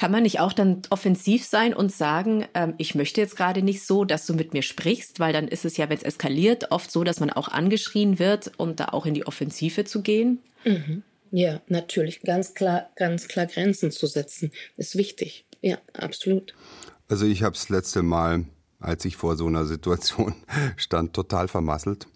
Kann 0.00 0.12
man 0.12 0.22
nicht 0.22 0.40
auch 0.40 0.54
dann 0.54 0.80
offensiv 0.88 1.44
sein 1.44 1.74
und 1.74 1.92
sagen, 1.92 2.46
ähm, 2.54 2.72
ich 2.78 2.94
möchte 2.94 3.20
jetzt 3.20 3.36
gerade 3.36 3.60
nicht 3.60 3.84
so, 3.84 4.06
dass 4.06 4.24
du 4.24 4.32
mit 4.32 4.54
mir 4.54 4.62
sprichst, 4.62 5.20
weil 5.20 5.34
dann 5.34 5.46
ist 5.46 5.66
es 5.66 5.76
ja, 5.76 5.90
wenn 5.90 5.98
es 5.98 6.02
eskaliert, 6.02 6.70
oft 6.70 6.90
so, 6.90 7.04
dass 7.04 7.20
man 7.20 7.28
auch 7.28 7.48
angeschrien 7.48 8.18
wird 8.18 8.50
und 8.56 8.80
da 8.80 8.86
auch 8.86 9.04
in 9.04 9.12
die 9.12 9.26
Offensive 9.26 9.84
zu 9.84 10.00
gehen? 10.00 10.38
Mhm. 10.64 11.02
Ja, 11.32 11.60
natürlich. 11.68 12.22
Ganz 12.22 12.54
klar, 12.54 12.88
ganz 12.96 13.28
klar 13.28 13.44
Grenzen 13.44 13.90
zu 13.90 14.06
setzen, 14.06 14.52
ist 14.78 14.96
wichtig. 14.96 15.44
Ja, 15.60 15.76
absolut. 15.92 16.54
Also 17.08 17.26
ich 17.26 17.42
habe 17.42 17.52
das 17.52 17.68
letzte 17.68 18.02
Mal, 18.02 18.46
als 18.78 19.04
ich 19.04 19.18
vor 19.18 19.36
so 19.36 19.48
einer 19.48 19.66
Situation 19.66 20.34
stand, 20.78 21.12
total 21.12 21.46
vermasselt. 21.46 22.06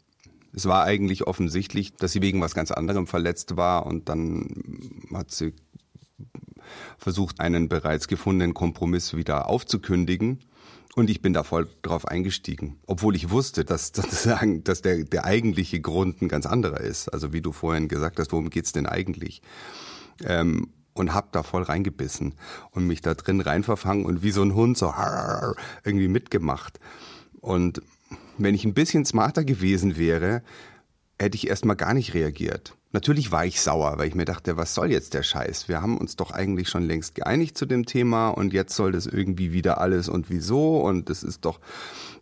Es 0.55 0.65
war 0.65 0.85
eigentlich 0.85 1.27
offensichtlich, 1.27 1.95
dass 1.97 2.13
sie 2.13 2.23
wegen 2.23 2.41
was 2.41 2.55
ganz 2.55 2.71
anderem 2.71 3.07
verletzt 3.07 3.59
war 3.59 3.85
und 3.85 4.09
dann 4.09 5.05
hat 5.13 5.33
sie 5.33 5.53
versucht, 6.99 7.41
einen 7.41 7.69
bereits 7.69 8.09
gefundenen 8.09 8.55
Kompromiss 8.55 9.15
wieder 9.15 9.49
aufzukündigen. 9.49 10.41
Und 10.97 11.11
ich 11.11 11.21
bin 11.21 11.33
da 11.33 11.43
voll 11.43 11.69
drauf 11.83 12.07
eingestiegen, 12.07 12.79
obwohl 12.87 13.17
ich 13.17 13.31
wusste, 13.31 13.65
dass 13.65 13.89
sozusagen, 13.95 14.63
dass 14.65 14.81
der, 14.83 15.05
der 15.05 15.25
eigentliche 15.25 15.81
Grund 15.81 16.23
ein 16.23 16.29
ganz 16.29 16.47
anderer 16.47 16.81
ist. 16.81 17.09
Also 17.09 17.33
wie 17.33 17.41
du 17.41 17.53
vorhin 17.53 17.89
gesagt 17.89 18.19
hast, 18.19 18.33
worum 18.33 18.51
geht's 18.51 18.73
denn 18.73 18.87
eigentlich? 18.87 19.43
Ähm, 20.25 20.69
und 20.93 21.13
hab 21.13 21.33
da 21.33 21.43
voll 21.43 21.65
reingebissen 21.65 22.35
und 22.71 22.87
mich 22.87 23.01
da 23.01 23.15
drin 23.15 23.41
reinverfangen 23.41 24.07
und 24.07 24.23
wie 24.23 24.31
so 24.31 24.43
ein 24.43 24.55
Hund 24.55 24.79
so 24.79 24.95
irgendwie 25.85 26.07
mitgemacht. 26.07 26.79
Und 27.41 27.83
wenn 28.39 28.55
ich 28.55 28.65
ein 28.65 28.75
bisschen 28.75 29.05
smarter 29.05 29.45
gewesen 29.45 29.97
wäre, 29.97 30.43
hätte 31.19 31.37
ich 31.37 31.49
erstmal 31.49 31.77
gar 31.77 31.95
nicht 31.95 32.15
reagiert. 32.15 32.77
Natürlich 32.93 33.33
war 33.33 33.45
ich 33.45 33.61
sauer, 33.61 33.99
weil 33.99 34.09
ich 34.09 34.15
mir 34.15 34.25
dachte, 34.25 34.57
was 34.57 34.75
soll 34.75 34.93
jetzt 34.93 35.15
der 35.15 35.25
Scheiß? 35.25 35.69
Wir 35.69 35.83
haben 35.83 35.99
uns 35.99 36.15
doch 36.15 36.31
eigentlich 36.31 36.69
schon 36.69 36.85
längst 36.85 37.17
geeinigt 37.17 37.59
zu 37.59 37.67
dem 37.67 37.87
Thema 37.87 38.29
und 38.29 38.53
jetzt 38.53 38.77
soll 38.77 38.93
das 38.93 39.07
irgendwie 39.07 39.53
wieder 39.53 39.81
alles 39.81 40.09
und 40.09 40.31
wieso 40.31 40.81
und 40.81 41.11
das 41.11 41.25
ist 41.25 41.45
doch 41.45 41.59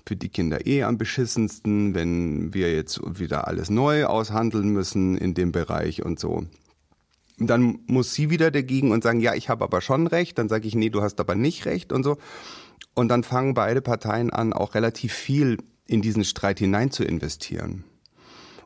für 0.06 0.16
die 0.16 0.30
Kinder 0.30 0.66
eh 0.66 0.84
am 0.84 0.98
beschissensten, 0.98 1.94
wenn 1.94 2.54
wir 2.54 2.74
jetzt 2.74 3.00
wieder 3.18 3.46
alles 3.48 3.70
neu 3.70 4.06
aushandeln 4.06 4.70
müssen 4.70 5.16
in 5.18 5.34
dem 5.34 5.52
Bereich 5.52 6.04
und 6.04 6.18
so. 6.18 6.44
Dann 7.38 7.80
muss 7.86 8.14
sie 8.14 8.30
wieder 8.30 8.50
dagegen 8.50 8.92
und 8.92 9.02
sagen, 9.02 9.20
ja, 9.20 9.34
ich 9.34 9.48
habe 9.48 9.64
aber 9.64 9.80
schon 9.80 10.06
recht. 10.06 10.38
Dann 10.38 10.48
sage 10.48 10.66
ich, 10.68 10.74
nee, 10.74 10.90
du 10.90 11.02
hast 11.02 11.20
aber 11.20 11.34
nicht 11.34 11.66
recht 11.66 11.92
und 11.92 12.02
so. 12.02 12.18
Und 12.94 13.08
dann 13.08 13.24
fangen 13.24 13.54
beide 13.54 13.80
Parteien 13.80 14.30
an, 14.30 14.52
auch 14.52 14.74
relativ 14.74 15.12
viel 15.12 15.58
in 15.86 16.02
diesen 16.02 16.24
Streit 16.24 16.58
hinein 16.58 16.90
zu 16.90 17.04
investieren. 17.04 17.84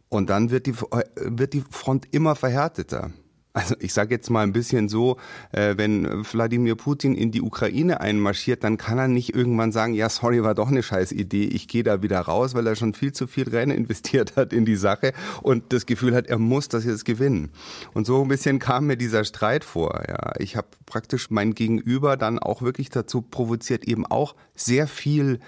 Und 0.09 0.31
dann 0.31 0.51
wird 0.51 0.67
die, 0.67 0.75
äh, 0.91 1.05
wird 1.17 1.53
die 1.53 1.65
Front 1.71 2.07
immer 2.13 2.37
verhärteter. 2.37 3.11
Also 3.57 3.75
ich 3.79 3.95
sage 3.95 4.15
jetzt 4.15 4.29
mal 4.29 4.43
ein 4.43 4.53
bisschen 4.53 4.91
so, 4.91 5.17
äh, 5.51 5.79
wenn 5.79 6.07
Wladimir 6.31 6.75
Putin 6.75 7.15
in 7.15 7.31
die 7.31 7.41
Ukraine 7.41 8.03
einmarschiert, 8.03 8.63
dann 8.63 8.77
kann 8.77 8.99
er 8.99 9.09
nicht 9.09 9.35
irgendwann 9.35 9.73
sagen, 9.73 9.95
ja, 9.95 10.11
sorry, 10.11 10.43
war 10.43 10.55
doch 10.55 10.69
eine 10.69 10.83
scheiß 10.83 11.13
Idee, 11.13 11.45
ich 11.45 11.67
gehe 11.67 11.83
da 11.83 12.03
wieder 12.03 12.21
raus, 12.21 12.53
weil 12.53 12.67
er 12.67 12.77
schon 12.77 12.93
viel 12.93 13.13
zu 13.13 13.27
viel 13.27 13.49
rein 13.49 13.71
investiert 13.71 14.37
hat 14.37 14.53
in 14.53 14.67
die 14.67 14.77
Sache 14.77 15.15
und 15.41 15.73
das 15.73 15.87
Gefühl 15.87 16.15
hat, 16.15 16.27
er 16.27 16.39
muss 16.39 16.69
das 16.69 16.85
jetzt 16.85 17.07
gewinnen. 17.07 17.49
Und 17.95 18.07
so 18.07 18.21
ein 18.21 18.29
bisschen 18.29 18.59
kam 18.59 18.89
mir 18.89 18.99
dieser 18.99 19.25
Streit 19.25 19.65
vor. 19.65 20.03
Ja, 20.07 20.33
ich 20.39 20.55
habe 20.57 20.69
praktisch 20.85 21.31
mein 21.31 21.55
Gegenüber 21.55 22.19
dann 22.19 22.39
auch 22.39 22.61
wirklich 22.61 22.91
dazu 22.91 23.23
provoziert, 23.23 23.89
eben 23.89 24.05
auch 24.05 24.37
sehr 24.55 24.87
viel 24.87 25.41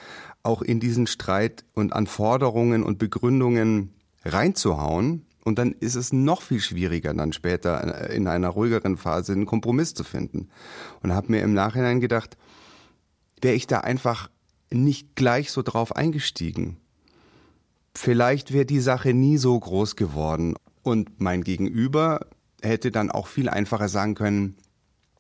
auch 0.43 0.63
in 0.63 0.81
diesen 0.81 1.07
Streit 1.07 1.67
und 1.75 1.93
an 1.93 2.07
Forderungen 2.07 2.85
und 2.85 2.99
Begründungen 2.99 3.93
reinzuhauen. 4.25 5.25
Und 5.45 5.59
dann 5.59 5.73
ist 5.73 5.95
es 5.95 6.13
noch 6.13 6.43
viel 6.43 6.61
schwieriger, 6.61 7.15
dann 7.15 7.33
später 7.33 8.11
in 8.11 8.27
einer 8.27 8.49
ruhigeren 8.49 8.97
Phase 8.99 9.33
einen 9.33 9.47
Kompromiss 9.47 9.95
zu 9.95 10.05
finden. 10.05 10.49
Und 11.03 11.15
habe 11.15 11.33
mir 11.33 11.43
im 11.43 11.55
Nachhinein 11.55 12.01
gedacht, 12.01 12.37
wäre 13.41 13.55
ich 13.55 13.67
da 13.67 13.81
einfach 13.81 14.31
nicht 14.71 15.17
gleich 15.17 15.51
so 15.51 15.63
drauf 15.63 15.97
eingestiegen. 15.97 16.77
Vielleicht 17.95 18.53
wäre 18.53 18.67
die 18.67 18.81
Sache 18.81 19.15
nie 19.15 19.39
so 19.39 19.59
groß 19.59 19.97
geworden. 19.97 20.55
Und 20.83 21.21
mein 21.21 21.43
Gegenüber 21.43 22.27
hätte 22.63 22.91
dann 22.91 23.11
auch 23.11 23.27
viel 23.27 23.49
einfacher 23.49 23.89
sagen 23.89 24.15
können, 24.15 24.57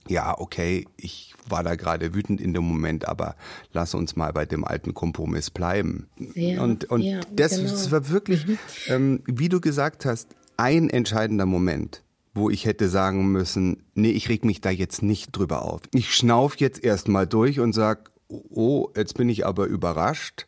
ja, 0.09 0.39
okay, 0.39 0.87
ich 0.97 1.35
war 1.49 1.63
da 1.63 1.77
gerade 1.77 2.15
wütend 2.15 2.41
in 2.41 2.55
dem 2.55 2.65
Moment, 2.65 3.09
aber 3.09 3.37
lass 3.73 3.95
uns 3.95 4.17
mal 4.17 4.33
bei 4.33 4.47
dem 4.47 4.65
alten 4.65 4.95
Kompromiss 4.95 5.51
bleiben. 5.51 6.09
Ja, 6.35 6.63
und 6.63 6.85
und 6.87 7.03
ja, 7.03 7.21
das, 7.33 7.57
genau. 7.57 7.71
das, 7.71 7.91
war 7.91 8.09
wirklich, 8.09 8.47
mhm. 8.47 8.59
ähm, 8.89 9.23
wie 9.27 9.49
du 9.49 9.61
gesagt 9.61 10.05
hast, 10.05 10.29
ein 10.57 10.91
entscheidender 10.91 11.47
Moment, 11.47 12.03
wo 12.35 12.51
ich 12.51 12.67
hätte 12.67 12.89
sagen 12.89 13.31
müssen, 13.33 13.85
nee, 13.95 14.11
ich 14.11 14.29
reg 14.29 14.45
mich 14.45 14.61
da 14.61 14.71
jetzt 14.71 15.03
nicht 15.03 15.33
drüber 15.33 15.63
auf. 15.63 15.83
Ich 15.95 16.15
schnauf 16.15 16.57
jetzt 16.57 16.83
erstmal 16.83 17.27
durch 17.27 17.61
und 17.61 17.73
sag, 17.73 18.11
oh, 18.29 18.89
jetzt 18.97 19.15
bin 19.15 19.29
ich 19.29 19.47
aber 19.47 19.67
überrascht. 19.67 20.47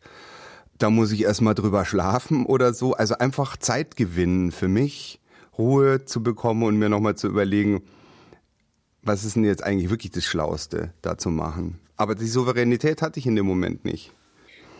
Da 0.77 0.89
muss 0.89 1.11
ich 1.11 1.23
erstmal 1.23 1.53
drüber 1.53 1.85
schlafen 1.85 2.45
oder 2.45 2.73
so. 2.73 2.93
Also 2.93 3.17
einfach 3.17 3.57
Zeit 3.57 3.95
gewinnen 3.95 4.51
für 4.51 4.67
mich 4.67 5.19
Ruhe 5.57 6.05
zu 6.05 6.23
bekommen 6.23 6.63
und 6.63 6.77
mir 6.77 6.89
nochmal 6.89 7.15
zu 7.15 7.27
überlegen, 7.27 7.83
was 9.03 9.23
ist 9.23 9.35
denn 9.35 9.43
jetzt 9.43 9.63
eigentlich 9.63 9.89
wirklich 9.89 10.11
das 10.11 10.25
Schlauste 10.25 10.93
da 11.01 11.17
zu 11.17 11.29
machen. 11.29 11.79
Aber 11.97 12.15
die 12.15 12.27
Souveränität 12.27 13.01
hatte 13.01 13.19
ich 13.19 13.25
in 13.25 13.35
dem 13.35 13.45
Moment 13.45 13.85
nicht. 13.85 14.11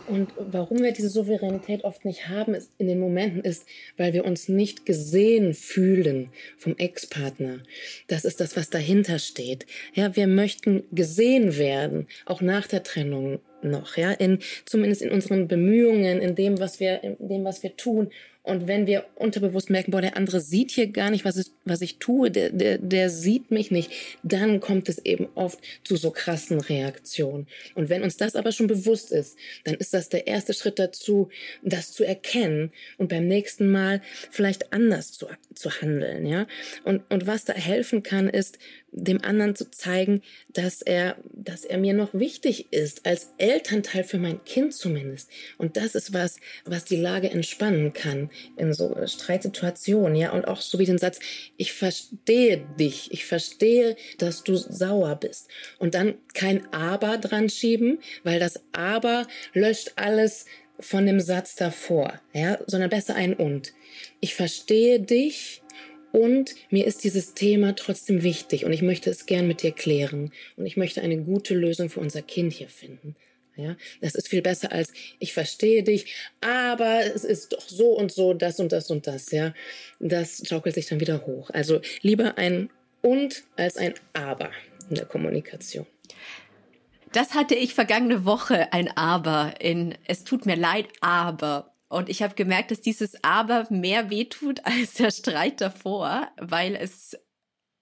Und 0.08 0.32
warum 0.36 0.82
wir 0.82 0.92
diese 0.92 1.08
Souveränität 1.08 1.84
oft 1.84 2.04
nicht 2.04 2.28
haben 2.28 2.56
in 2.78 2.88
den 2.88 2.98
Momenten 2.98 3.42
ist, 3.42 3.64
weil 3.96 4.12
wir 4.12 4.24
uns 4.24 4.48
nicht 4.48 4.84
gesehen 4.84 5.54
fühlen 5.54 6.30
vom 6.58 6.76
Ex-Partner. 6.76 7.60
Das 8.08 8.24
ist 8.24 8.40
das, 8.40 8.56
was 8.56 8.68
dahinter 8.68 9.18
steht. 9.18 9.66
Ja, 9.94 10.16
wir 10.16 10.26
möchten 10.26 10.82
gesehen 10.90 11.56
werden, 11.56 12.08
auch 12.26 12.40
nach 12.40 12.66
der 12.66 12.82
Trennung 12.82 13.38
noch, 13.64 13.96
ja, 13.96 14.12
in, 14.12 14.38
zumindest 14.64 15.02
in 15.02 15.10
unseren 15.10 15.48
Bemühungen, 15.48 16.20
in 16.20 16.34
dem, 16.34 16.58
was 16.58 16.80
wir, 16.80 17.02
in 17.02 17.16
dem, 17.28 17.44
was 17.44 17.62
wir 17.62 17.76
tun. 17.76 18.10
Und 18.44 18.66
wenn 18.66 18.88
wir 18.88 19.04
unterbewusst 19.14 19.70
merken, 19.70 19.92
boah, 19.92 20.00
der 20.00 20.16
andere 20.16 20.40
sieht 20.40 20.72
hier 20.72 20.88
gar 20.88 21.10
nicht, 21.10 21.24
was, 21.24 21.36
ist, 21.36 21.54
was 21.64 21.80
ich 21.80 21.98
tue, 21.98 22.28
der, 22.28 22.50
der, 22.50 22.78
der 22.78 23.08
sieht 23.08 23.52
mich 23.52 23.70
nicht, 23.70 23.92
dann 24.24 24.58
kommt 24.58 24.88
es 24.88 24.98
eben 25.04 25.28
oft 25.36 25.60
zu 25.84 25.94
so 25.94 26.10
krassen 26.10 26.60
Reaktionen. 26.60 27.46
Und 27.76 27.88
wenn 27.88 28.02
uns 28.02 28.16
das 28.16 28.34
aber 28.34 28.50
schon 28.50 28.66
bewusst 28.66 29.12
ist, 29.12 29.38
dann 29.62 29.76
ist 29.76 29.94
das 29.94 30.08
der 30.08 30.26
erste 30.26 30.54
Schritt 30.54 30.80
dazu, 30.80 31.28
das 31.62 31.92
zu 31.92 32.02
erkennen 32.02 32.72
und 32.98 33.08
beim 33.08 33.28
nächsten 33.28 33.70
Mal 33.70 34.02
vielleicht 34.32 34.72
anders 34.72 35.12
zu, 35.12 35.26
zu 35.54 35.70
handeln, 35.70 36.26
ja. 36.26 36.48
Und, 36.82 37.02
und 37.10 37.28
was 37.28 37.44
da 37.44 37.52
helfen 37.52 38.02
kann, 38.02 38.28
ist, 38.28 38.58
dem 38.92 39.22
anderen 39.24 39.56
zu 39.56 39.70
zeigen, 39.70 40.22
dass 40.52 40.82
er, 40.82 41.16
dass 41.32 41.64
er 41.64 41.78
mir 41.78 41.94
noch 41.94 42.12
wichtig 42.12 42.72
ist, 42.72 43.06
als 43.06 43.32
Elternteil 43.38 44.04
für 44.04 44.18
mein 44.18 44.44
Kind 44.44 44.74
zumindest. 44.74 45.30
Und 45.58 45.76
das 45.76 45.94
ist 45.94 46.12
was, 46.12 46.36
was 46.64 46.84
die 46.84 46.96
Lage 46.96 47.30
entspannen 47.30 47.92
kann 47.94 48.30
in 48.56 48.72
so 48.74 48.94
Streitsituationen, 49.04 50.14
ja. 50.14 50.32
Und 50.32 50.46
auch 50.46 50.60
so 50.60 50.78
wie 50.78 50.84
den 50.84 50.98
Satz, 50.98 51.18
ich 51.56 51.72
verstehe 51.72 52.66
dich, 52.78 53.10
ich 53.12 53.24
verstehe, 53.24 53.96
dass 54.18 54.44
du 54.44 54.56
sauer 54.56 55.16
bist. 55.16 55.48
Und 55.78 55.94
dann 55.94 56.14
kein 56.34 56.72
Aber 56.72 57.16
dran 57.16 57.48
schieben, 57.48 57.98
weil 58.24 58.38
das 58.38 58.62
Aber 58.72 59.26
löscht 59.54 59.92
alles 59.96 60.44
von 60.78 61.06
dem 61.06 61.20
Satz 61.20 61.54
davor, 61.54 62.20
ja, 62.32 62.58
sondern 62.66 62.90
besser 62.90 63.14
ein 63.14 63.34
Und. 63.34 63.72
Ich 64.20 64.34
verstehe 64.34 65.00
dich, 65.00 65.61
und 66.12 66.54
mir 66.70 66.86
ist 66.86 67.04
dieses 67.04 67.34
Thema 67.34 67.74
trotzdem 67.74 68.22
wichtig 68.22 68.64
und 68.64 68.72
ich 68.72 68.82
möchte 68.82 69.10
es 69.10 69.26
gern 69.26 69.48
mit 69.48 69.62
dir 69.62 69.72
klären 69.72 70.30
und 70.56 70.66
ich 70.66 70.76
möchte 70.76 71.02
eine 71.02 71.18
gute 71.18 71.54
Lösung 71.54 71.90
für 71.90 72.00
unser 72.00 72.22
Kind 72.22 72.52
hier 72.52 72.68
finden. 72.68 73.16
Ja, 73.56 73.76
das 74.00 74.14
ist 74.14 74.28
viel 74.28 74.40
besser 74.40 74.72
als 74.72 74.92
ich 75.18 75.34
verstehe 75.34 75.82
dich, 75.82 76.14
aber 76.40 77.00
es 77.04 77.24
ist 77.24 77.52
doch 77.52 77.68
so 77.68 77.90
und 77.90 78.10
so, 78.10 78.32
das 78.32 78.60
und 78.60 78.72
das 78.72 78.90
und 78.90 79.06
das. 79.06 79.30
Ja, 79.30 79.52
das 80.00 80.42
schaukelt 80.46 80.74
sich 80.74 80.86
dann 80.86 81.00
wieder 81.00 81.26
hoch. 81.26 81.50
Also 81.50 81.80
lieber 82.00 82.38
ein 82.38 82.70
und 83.02 83.44
als 83.56 83.76
ein 83.76 83.94
aber 84.14 84.50
in 84.88 84.94
der 84.94 85.04
Kommunikation. 85.04 85.86
Das 87.12 87.34
hatte 87.34 87.54
ich 87.54 87.74
vergangene 87.74 88.24
Woche 88.24 88.72
ein 88.72 88.88
Aber 88.96 89.54
in 89.60 89.94
Es 90.06 90.24
tut 90.24 90.46
mir 90.46 90.56
leid, 90.56 90.86
aber 91.02 91.71
und 91.92 92.08
ich 92.08 92.22
habe 92.22 92.34
gemerkt, 92.34 92.70
dass 92.70 92.80
dieses 92.80 93.22
Aber 93.22 93.66
mehr 93.68 94.08
wehtut 94.08 94.60
als 94.64 94.94
der 94.94 95.10
Streit 95.10 95.60
davor, 95.60 96.28
weil 96.38 96.74
es 96.74 97.16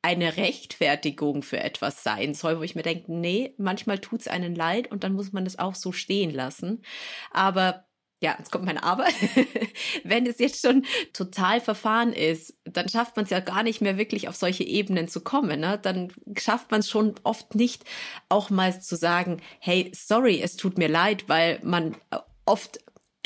eine 0.02 0.36
Rechtfertigung 0.36 1.42
für 1.42 1.60
etwas 1.60 2.02
sein 2.02 2.34
soll, 2.34 2.58
wo 2.58 2.62
ich 2.62 2.74
mir 2.74 2.82
denke, 2.82 3.12
nee, 3.12 3.54
manchmal 3.58 3.98
tut's 3.98 4.28
einen 4.28 4.54
leid 4.54 4.90
und 4.90 5.04
dann 5.04 5.12
muss 5.12 5.32
man 5.32 5.44
es 5.46 5.58
auch 5.58 5.74
so 5.74 5.92
stehen 5.92 6.30
lassen. 6.30 6.82
Aber 7.30 7.84
ja, 8.22 8.34
jetzt 8.38 8.50
kommt 8.50 8.64
mein 8.64 8.78
Aber. 8.78 9.06
Wenn 10.04 10.26
es 10.26 10.38
jetzt 10.38 10.60
schon 10.60 10.84
total 11.12 11.60
verfahren 11.60 12.12
ist, 12.12 12.58
dann 12.64 12.88
schafft 12.88 13.16
man 13.16 13.24
es 13.24 13.30
ja 13.30 13.40
gar 13.40 13.62
nicht 13.62 13.80
mehr 13.80 13.96
wirklich 13.96 14.28
auf 14.28 14.36
solche 14.36 14.64
Ebenen 14.64 15.06
zu 15.06 15.20
kommen. 15.20 15.60
Ne? 15.60 15.78
Dann 15.80 16.12
schafft 16.36 16.70
man 16.70 16.80
es 16.80 16.90
schon 16.90 17.14
oft 17.22 17.54
nicht, 17.54 17.84
auch 18.28 18.50
mal 18.50 18.80
zu 18.80 18.96
sagen, 18.96 19.40
hey, 19.60 19.92
sorry, 19.94 20.40
es 20.42 20.56
tut 20.56 20.78
mir 20.78 20.88
leid, 20.88 21.28
weil 21.28 21.60
man 21.62 21.96
oft 22.44 22.80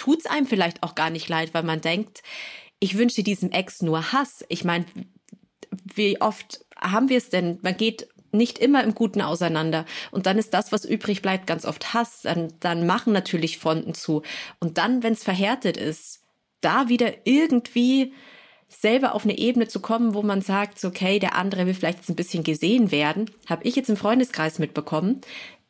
tut 0.05 0.19
es 0.19 0.27
einem 0.27 0.47
vielleicht 0.47 0.83
auch 0.83 0.95
gar 0.95 1.09
nicht 1.09 1.31
leid, 1.31 1.55
weil 1.55 1.63
man 1.63 1.81
denkt, 1.81 2.23
ich 2.79 2.99
wünsche 2.99 3.23
diesem 3.23 3.53
Ex 3.53 3.81
nur 3.81 4.13
Hass. 4.13 4.45
Ich 4.51 4.63
meine, 4.63 4.85
wie 5.95 6.21
oft 6.21 6.67
haben 6.79 7.09
wir 7.09 7.17
es 7.17 7.31
denn? 7.31 7.59
Man 7.63 7.79
geht 7.79 8.09
nicht 8.31 8.59
immer 8.59 8.85
im 8.85 8.95
Guten 8.95 9.23
auseinander. 9.23 9.87
Und 10.11 10.27
dann 10.27 10.37
ist 10.37 10.53
das, 10.53 10.73
was 10.73 10.85
übrig 10.85 11.23
bleibt, 11.23 11.47
ganz 11.47 11.65
oft 11.65 11.95
Hass. 11.95 12.21
Dann, 12.23 12.53
dann 12.61 12.85
machen 12.85 13.15
natürlich 13.15 13.57
Fronten 13.57 13.95
zu. 13.95 14.21
Und 14.61 14.77
dann, 14.77 15.03
wenn 15.03 15.15
es 15.15 15.25
verhärtet 15.25 15.79
ist, 15.79 16.21
da 16.61 16.91
wieder 16.91 17.27
irgendwie 17.27 18.13
selber 18.69 19.15
auf 19.15 19.25
eine 19.25 19.39
Ebene 19.39 19.69
zu 19.69 19.81
kommen, 19.81 20.13
wo 20.13 20.23
man 20.23 20.43
sagt, 20.43 20.85
okay, 20.85 21.19
der 21.19 21.35
andere 21.35 21.65
will 21.65 21.75
vielleicht 21.75 22.01
jetzt 22.01 22.11
ein 22.11 22.17
bisschen 22.17 22.45
gesehen 22.45 22.91
werden, 22.91 23.31
habe 23.49 23.65
ich 23.65 23.75
jetzt 23.75 23.89
im 23.89 23.97
Freundeskreis 23.97 24.59
mitbekommen 24.59 25.23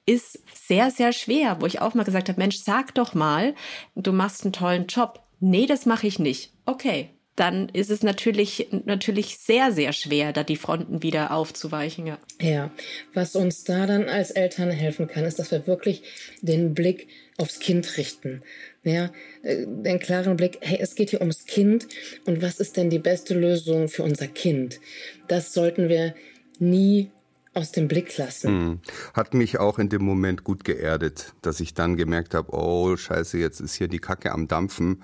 ist 0.07 0.39
sehr, 0.55 0.91
sehr 0.91 1.13
schwer, 1.13 1.61
wo 1.61 1.67
ich 1.67 1.81
auch 1.81 1.95
mal 1.95 2.05
gesagt 2.05 2.29
habe, 2.29 2.41
Mensch, 2.41 2.59
sag 2.59 2.95
doch 2.95 3.15
mal, 3.15 3.55
du 3.95 4.13
machst 4.13 4.45
einen 4.45 4.53
tollen 4.53 4.87
Job. 4.87 5.23
Nee, 5.41 5.67
das 5.67 5.87
mache 5.87 6.07
ich 6.07 6.19
nicht. 6.19 6.53
Okay, 6.67 7.11
dann 7.37 7.69
ist 7.71 7.91
es 7.91 8.03
natürlich, 8.03 8.69
natürlich 8.85 9.39
sehr, 9.39 9.73
sehr 9.73 9.93
schwer, 9.93 10.33
da 10.33 10.45
die 10.45 10.57
Fronten 10.57 11.03
wieder 11.03 11.33
aufzuweichen. 11.33 12.07
Ja. 12.07 12.19
ja, 12.41 12.71
was 13.13 13.35
uns 13.35 13.65
da 13.65 13.87
dann 13.87 14.09
als 14.09 14.31
Eltern 14.31 14.71
helfen 14.71 15.09
kann, 15.09 15.25
ist, 15.25 15.39
dass 15.39 15.51
wir 15.51 15.67
wirklich 15.67 16.03
den 16.43 16.75
Blick 16.75 17.09
aufs 17.37 17.59
Kind 17.59 17.97
richten. 17.97 18.43
Ja, 18.85 19.11
äh, 19.43 19.67
den 19.67 19.99
klaren 19.99 20.37
Blick, 20.37 20.59
hey, 20.61 20.79
es 20.81 20.95
geht 20.95 21.11
hier 21.11 21.21
ums 21.21 21.47
Kind 21.47 21.89
und 22.27 22.41
was 22.41 22.61
ist 22.61 22.77
denn 22.77 22.91
die 22.91 22.99
beste 22.99 23.35
Lösung 23.35 23.89
für 23.89 24.05
unser 24.05 24.29
Kind? 24.29 24.79
Das 25.27 25.53
sollten 25.53 25.89
wir 25.89 26.15
nie 26.61 27.11
aus 27.55 27.73
dem 27.73 27.89
Blick 27.89 28.17
lassen. 28.17 28.49
Hm. 28.49 28.81
Hat 29.15 29.35
mich 29.35 29.59
auch 29.59 29.79
in 29.79 29.89
dem 29.89 30.05
Moment 30.05 30.45
gut 30.45 30.65
geerdet, 30.65 31.35
dass 31.43 31.61
ich 31.61 31.75
dann 31.75 31.97
gemerkt 31.97 32.35
habe, 32.35 32.53
oh 32.53 32.97
scheiße, 32.97 33.39
jetzt 33.39 33.61
ist 33.61 33.75
hier 33.75 33.89
die 33.89 34.01
Kacke 34.01 34.33
am 34.33 34.49
Dampfen. 34.49 35.03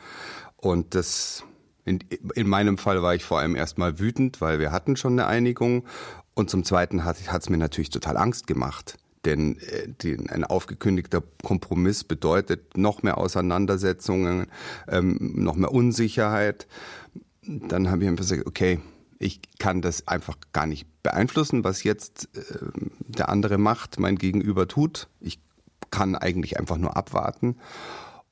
Und 0.57 0.95
das, 0.95 1.45
in, 1.85 2.01
in 2.35 2.49
meinem 2.49 2.77
Fall 2.79 3.03
war 3.03 3.15
ich 3.15 3.25
vor 3.25 3.39
allem 3.39 3.57
erstmal 3.57 3.99
wütend, 3.99 4.41
weil 4.41 4.59
wir 4.59 4.73
hatten 4.73 4.97
schon 4.97 5.13
eine 5.13 5.27
Einigung. 5.27 5.85
Und 6.35 6.51
zum 6.51 6.65
Zweiten 6.65 7.05
hat 7.05 7.19
es 7.19 7.49
mir 7.49 7.59
natürlich 7.59 7.91
total 7.91 8.17
Angst 8.17 8.47
gemacht. 8.47 8.97
Denn 9.25 9.59
äh, 9.59 10.17
ein 10.29 10.45
aufgekündigter 10.45 11.23
Kompromiss 11.43 12.05
bedeutet 12.05 12.77
noch 12.77 13.03
mehr 13.03 13.19
Auseinandersetzungen, 13.19 14.47
ähm, 14.89 15.19
noch 15.37 15.57
mehr 15.57 15.73
Unsicherheit. 15.73 16.67
Dann 17.43 17.91
habe 17.91 18.03
ich 18.03 18.09
einfach 18.09 18.25
gesagt, 18.25 18.47
okay, 18.47 18.81
ich 19.21 19.41
kann 19.59 19.83
das 19.83 20.09
einfach 20.09 20.37
gar 20.53 20.67
nicht 20.67 20.87
beeinflussen, 21.03 21.63
was 21.63 21.85
jetzt 21.85 22.31
äh, 22.35 22.41
der 22.99 23.29
andere 23.29 23.59
macht, 23.59 24.01
mein 24.01 24.17
Gegenüber 24.17 24.67
tut. 24.67 25.09
Ich 25.21 25.39
kann 25.91 26.17
eigentlich 26.17 26.59
einfach 26.59 26.79
nur 26.79 26.97
abwarten. 26.97 27.57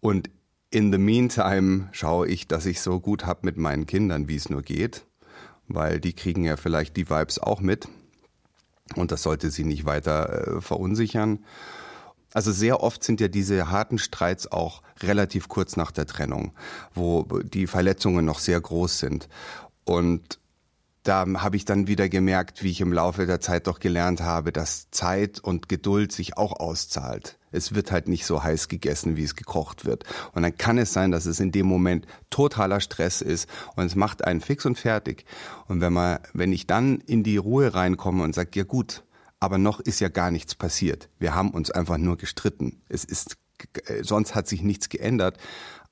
Und 0.00 0.30
in 0.70 0.90
the 0.90 0.98
meantime 0.98 1.88
schaue 1.92 2.26
ich, 2.26 2.48
dass 2.48 2.64
ich 2.64 2.80
so 2.80 3.00
gut 3.00 3.26
habe 3.26 3.40
mit 3.42 3.58
meinen 3.58 3.86
Kindern, 3.86 4.28
wie 4.28 4.36
es 4.36 4.48
nur 4.48 4.62
geht, 4.62 5.06
weil 5.66 6.00
die 6.00 6.14
kriegen 6.14 6.44
ja 6.44 6.56
vielleicht 6.56 6.96
die 6.96 7.10
Vibes 7.10 7.38
auch 7.38 7.60
mit. 7.60 7.86
Und 8.96 9.12
das 9.12 9.22
sollte 9.22 9.50
sie 9.50 9.64
nicht 9.64 9.84
weiter 9.84 10.56
äh, 10.56 10.60
verunsichern. 10.62 11.44
Also 12.32 12.50
sehr 12.50 12.82
oft 12.82 13.04
sind 13.04 13.20
ja 13.20 13.28
diese 13.28 13.70
harten 13.70 13.98
Streits 13.98 14.50
auch 14.50 14.82
relativ 15.02 15.48
kurz 15.48 15.76
nach 15.76 15.90
der 15.90 16.06
Trennung, 16.06 16.52
wo 16.94 17.24
die 17.42 17.66
Verletzungen 17.66 18.24
noch 18.24 18.38
sehr 18.38 18.60
groß 18.60 18.98
sind. 18.98 19.28
Und 19.84 20.38
da 21.08 21.26
habe 21.38 21.56
ich 21.56 21.64
dann 21.64 21.86
wieder 21.86 22.08
gemerkt, 22.10 22.62
wie 22.62 22.70
ich 22.70 22.82
im 22.82 22.92
Laufe 22.92 23.24
der 23.24 23.40
Zeit 23.40 23.66
doch 23.66 23.80
gelernt 23.80 24.20
habe, 24.20 24.52
dass 24.52 24.90
Zeit 24.90 25.40
und 25.40 25.68
Geduld 25.68 26.12
sich 26.12 26.36
auch 26.36 26.60
auszahlt. 26.60 27.38
Es 27.50 27.74
wird 27.74 27.90
halt 27.90 28.08
nicht 28.08 28.26
so 28.26 28.42
heiß 28.42 28.68
gegessen, 28.68 29.16
wie 29.16 29.24
es 29.24 29.34
gekocht 29.34 29.86
wird. 29.86 30.04
Und 30.34 30.42
dann 30.42 30.58
kann 30.58 30.76
es 30.76 30.92
sein, 30.92 31.10
dass 31.10 31.24
es 31.24 31.40
in 31.40 31.50
dem 31.50 31.66
Moment 31.66 32.06
totaler 32.28 32.80
Stress 32.80 33.22
ist 33.22 33.48
und 33.74 33.86
es 33.86 33.94
macht 33.94 34.22
einen 34.24 34.42
fix 34.42 34.66
und 34.66 34.78
fertig. 34.78 35.24
Und 35.66 35.80
wenn 35.80 35.94
man, 35.94 36.18
wenn 36.34 36.52
ich 36.52 36.66
dann 36.66 36.98
in 37.00 37.22
die 37.22 37.38
Ruhe 37.38 37.74
reinkomme 37.74 38.22
und 38.22 38.34
sage, 38.34 38.50
ja 38.54 38.64
gut, 38.64 39.02
aber 39.40 39.56
noch 39.56 39.80
ist 39.80 40.00
ja 40.00 40.08
gar 40.08 40.30
nichts 40.30 40.54
passiert. 40.54 41.08
Wir 41.18 41.34
haben 41.34 41.52
uns 41.52 41.70
einfach 41.70 41.96
nur 41.96 42.18
gestritten. 42.18 42.82
Es 42.90 43.04
ist, 43.04 43.38
sonst 44.02 44.34
hat 44.34 44.48
sich 44.48 44.62
nichts 44.62 44.88
geändert 44.88 45.38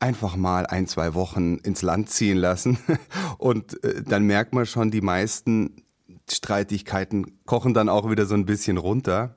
einfach 0.00 0.36
mal 0.36 0.66
ein, 0.66 0.86
zwei 0.86 1.14
Wochen 1.14 1.56
ins 1.56 1.82
Land 1.82 2.10
ziehen 2.10 2.36
lassen. 2.36 2.78
Und 3.38 3.82
äh, 3.84 4.02
dann 4.02 4.24
merkt 4.24 4.54
man 4.54 4.66
schon, 4.66 4.90
die 4.90 5.00
meisten 5.00 5.82
Streitigkeiten 6.30 7.44
kochen 7.46 7.74
dann 7.74 7.88
auch 7.88 8.10
wieder 8.10 8.26
so 8.26 8.34
ein 8.34 8.46
bisschen 8.46 8.76
runter. 8.76 9.36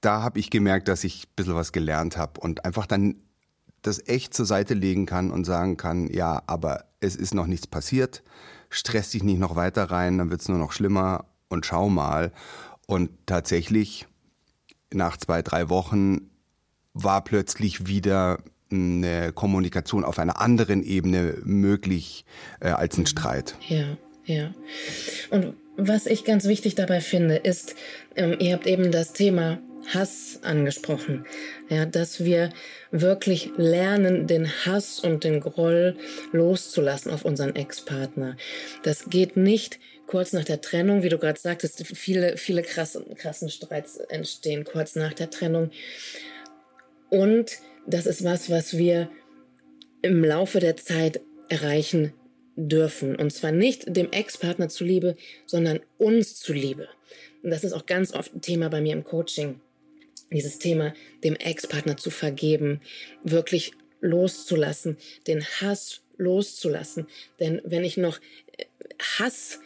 Da 0.00 0.22
habe 0.22 0.38
ich 0.38 0.50
gemerkt, 0.50 0.88
dass 0.88 1.04
ich 1.04 1.24
ein 1.24 1.32
bisschen 1.36 1.54
was 1.54 1.72
gelernt 1.72 2.16
habe 2.16 2.40
und 2.40 2.64
einfach 2.64 2.86
dann 2.86 3.18
das 3.82 4.06
echt 4.06 4.34
zur 4.34 4.46
Seite 4.46 4.74
legen 4.74 5.06
kann 5.06 5.30
und 5.30 5.44
sagen 5.44 5.76
kann, 5.76 6.08
ja, 6.08 6.42
aber 6.46 6.84
es 7.00 7.16
ist 7.16 7.34
noch 7.34 7.46
nichts 7.46 7.66
passiert, 7.66 8.22
stress 8.70 9.10
dich 9.10 9.22
nicht 9.22 9.38
noch 9.38 9.56
weiter 9.56 9.84
rein, 9.84 10.18
dann 10.18 10.30
wird 10.30 10.40
es 10.40 10.48
nur 10.48 10.58
noch 10.58 10.72
schlimmer 10.72 11.26
und 11.48 11.66
schau 11.66 11.88
mal. 11.88 12.32
Und 12.86 13.10
tatsächlich, 13.26 14.06
nach 14.92 15.16
zwei, 15.16 15.42
drei 15.42 15.68
Wochen 15.68 16.29
war 16.94 17.22
plötzlich 17.24 17.86
wieder 17.86 18.38
eine 18.70 19.32
Kommunikation 19.32 20.04
auf 20.04 20.18
einer 20.18 20.40
anderen 20.40 20.82
Ebene 20.82 21.38
möglich 21.44 22.24
äh, 22.60 22.68
als 22.68 22.96
ein 22.98 23.06
Streit. 23.06 23.56
Ja, 23.68 23.96
Ja. 24.24 24.54
Und 25.30 25.54
was 25.76 26.06
ich 26.06 26.24
ganz 26.24 26.46
wichtig 26.46 26.74
dabei 26.74 27.00
finde, 27.00 27.36
ist, 27.36 27.74
ähm, 28.14 28.36
ihr 28.38 28.52
habt 28.52 28.66
eben 28.66 28.92
das 28.92 29.12
Thema 29.12 29.58
Hass 29.88 30.38
angesprochen. 30.42 31.24
Ja, 31.68 31.86
dass 31.86 32.24
wir 32.24 32.50
wirklich 32.90 33.50
lernen, 33.56 34.26
den 34.26 34.48
Hass 34.66 35.00
und 35.00 35.24
den 35.24 35.40
Groll 35.40 35.96
loszulassen 36.32 37.10
auf 37.10 37.24
unseren 37.24 37.56
Ex-Partner. 37.56 38.36
Das 38.82 39.08
geht 39.08 39.36
nicht 39.36 39.80
kurz 40.06 40.32
nach 40.32 40.44
der 40.44 40.60
Trennung, 40.60 41.02
wie 41.02 41.08
du 41.08 41.18
gerade 41.18 41.40
sagtest, 41.40 41.86
viele, 41.86 42.36
viele 42.36 42.62
krassen, 42.62 43.14
krassen 43.14 43.48
Streits 43.48 43.96
entstehen 43.96 44.64
kurz 44.64 44.96
nach 44.96 45.12
der 45.12 45.30
Trennung. 45.30 45.70
Und 47.10 47.58
das 47.86 48.06
ist 48.06 48.24
was, 48.24 48.50
was 48.50 48.76
wir 48.78 49.10
im 50.02 50.24
Laufe 50.24 50.60
der 50.60 50.76
Zeit 50.76 51.20
erreichen 51.48 52.12
dürfen. 52.56 53.16
Und 53.16 53.32
zwar 53.32 53.52
nicht 53.52 53.96
dem 53.96 54.10
Ex-Partner 54.12 54.68
zuliebe, 54.68 55.16
sondern 55.46 55.80
uns 55.98 56.36
zuliebe. 56.36 56.88
Und 57.42 57.50
das 57.50 57.64
ist 57.64 57.72
auch 57.72 57.86
ganz 57.86 58.14
oft 58.14 58.34
ein 58.34 58.42
Thema 58.42 58.68
bei 58.68 58.80
mir 58.80 58.92
im 58.92 59.04
Coaching. 59.04 59.60
Dieses 60.32 60.58
Thema, 60.58 60.94
dem 61.24 61.34
Ex-Partner 61.34 61.96
zu 61.96 62.10
vergeben, 62.10 62.80
wirklich 63.24 63.72
loszulassen, 64.00 64.96
den 65.26 65.44
Hass 65.44 66.02
loszulassen. 66.16 67.06
Denn 67.40 67.60
wenn 67.64 67.84
ich 67.84 67.96
noch 67.96 68.20
äh, 68.56 68.64
Hass 69.18 69.58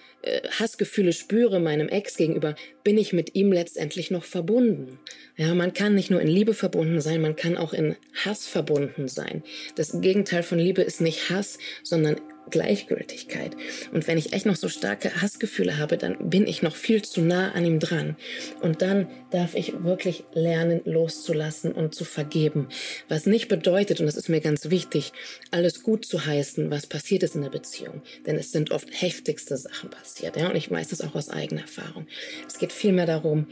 Hassgefühle 0.59 1.13
spüre 1.13 1.61
meinem 1.61 1.89
Ex 1.89 2.17
gegenüber, 2.17 2.55
bin 2.83 2.99
ich 2.99 3.13
mit 3.13 3.35
ihm 3.35 3.53
letztendlich 3.53 4.11
noch 4.11 4.25
verbunden. 4.25 4.99
Ja, 5.37 5.55
man 5.55 5.73
kann 5.73 5.95
nicht 5.95 6.11
nur 6.11 6.21
in 6.21 6.29
Liebe 6.29 6.55
verbunden 6.55 7.01
sein, 7.01 7.21
man 7.21 7.37
kann 7.37 7.57
auch 7.57 7.73
in 7.73 7.97
Hass 8.25 8.47
verbunden 8.47 9.09
sein. 9.09 9.43
Das 9.75 10.01
Gegenteil 10.01 10.43
von 10.43 10.59
Liebe 10.59 10.83
ist 10.83 11.01
nicht 11.01 11.31
Hass, 11.31 11.59
sondern 11.83 12.17
Gleichgültigkeit. 12.51 13.57
Und 13.93 14.07
wenn 14.07 14.19
ich 14.19 14.33
echt 14.33 14.47
noch 14.47 14.57
so 14.57 14.69
starke 14.69 15.23
Hassgefühle 15.23 15.79
habe, 15.79 15.97
dann 15.97 16.31
bin 16.31 16.47
ich 16.47 16.63
noch 16.63 16.77
viel 16.77 17.03
zu 17.03 17.21
nah 17.21 17.53
an 17.53 17.65
ihm 17.65 17.81
dran. 17.81 18.17
Und 18.61 18.83
dann 18.83 19.09
darf 19.31 19.55
ich 19.55 19.85
wirklich 19.85 20.25
lernen, 20.33 20.81
loszulassen 20.85 21.73
und 21.73 21.95
zu 21.95 22.05
vergeben. 22.05 22.69
Was 23.09 23.27
nicht 23.27 23.49
bedeutet, 23.49 24.01
und 24.01 24.07
das 24.07 24.17
ist 24.17 24.29
mir 24.29 24.41
ganz 24.41 24.71
wichtig, 24.71 25.13
alles 25.51 25.83
gut 25.83 26.05
zu 26.05 26.25
heißen, 26.25 26.71
was 26.71 26.87
passiert 26.87 27.23
ist 27.23 27.35
in 27.35 27.43
der 27.43 27.51
Beziehung. 27.51 28.03
Denn 28.27 28.37
es 28.37 28.53
sind 28.53 28.71
oft 28.71 28.89
heftigste 29.01 29.57
Sachen 29.57 29.91
passiert. 29.91 30.37
Ja? 30.37 30.51
Und 30.51 30.57
ich 30.57 30.71
weiß 30.71 30.89
das 30.89 31.01
auch 31.01 31.15
aus 31.15 31.31
eigener 31.31 31.63
Erfahrung. 31.63 32.07
Es 32.47 32.59
geht 32.59 32.73
vielmehr 32.73 33.07
darum, 33.07 33.47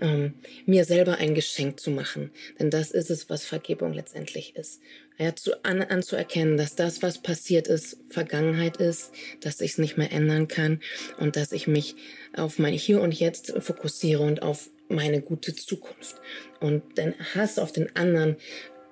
ähm, 0.00 0.34
mir 0.64 0.84
selber 0.84 1.18
ein 1.18 1.34
Geschenk 1.34 1.80
zu 1.80 1.90
machen. 1.90 2.30
Denn 2.58 2.70
das 2.70 2.90
ist 2.90 3.10
es, 3.10 3.28
was 3.28 3.44
Vergebung 3.44 3.92
letztendlich 3.92 4.56
ist 4.56 4.80
ja, 5.18 5.34
zu, 5.34 5.64
an, 5.64 5.82
anzuerkennen, 5.82 6.56
dass 6.56 6.74
das, 6.74 7.02
was 7.02 7.18
passiert 7.18 7.68
ist, 7.68 7.98
Vergangenheit 8.08 8.76
ist, 8.76 9.12
dass 9.40 9.60
ich 9.60 9.72
es 9.72 9.78
nicht 9.78 9.96
mehr 9.96 10.12
ändern 10.12 10.48
kann 10.48 10.80
und 11.18 11.36
dass 11.36 11.52
ich 11.52 11.66
mich 11.66 11.96
auf 12.36 12.58
mein 12.58 12.74
Hier 12.74 13.00
und 13.00 13.18
Jetzt 13.18 13.52
fokussiere 13.58 14.22
und 14.22 14.42
auf 14.42 14.70
meine 14.88 15.20
gute 15.20 15.54
Zukunft. 15.54 16.16
Und 16.60 16.98
denn 16.98 17.14
Hass 17.34 17.58
auf 17.58 17.72
den 17.72 17.94
anderen 17.96 18.36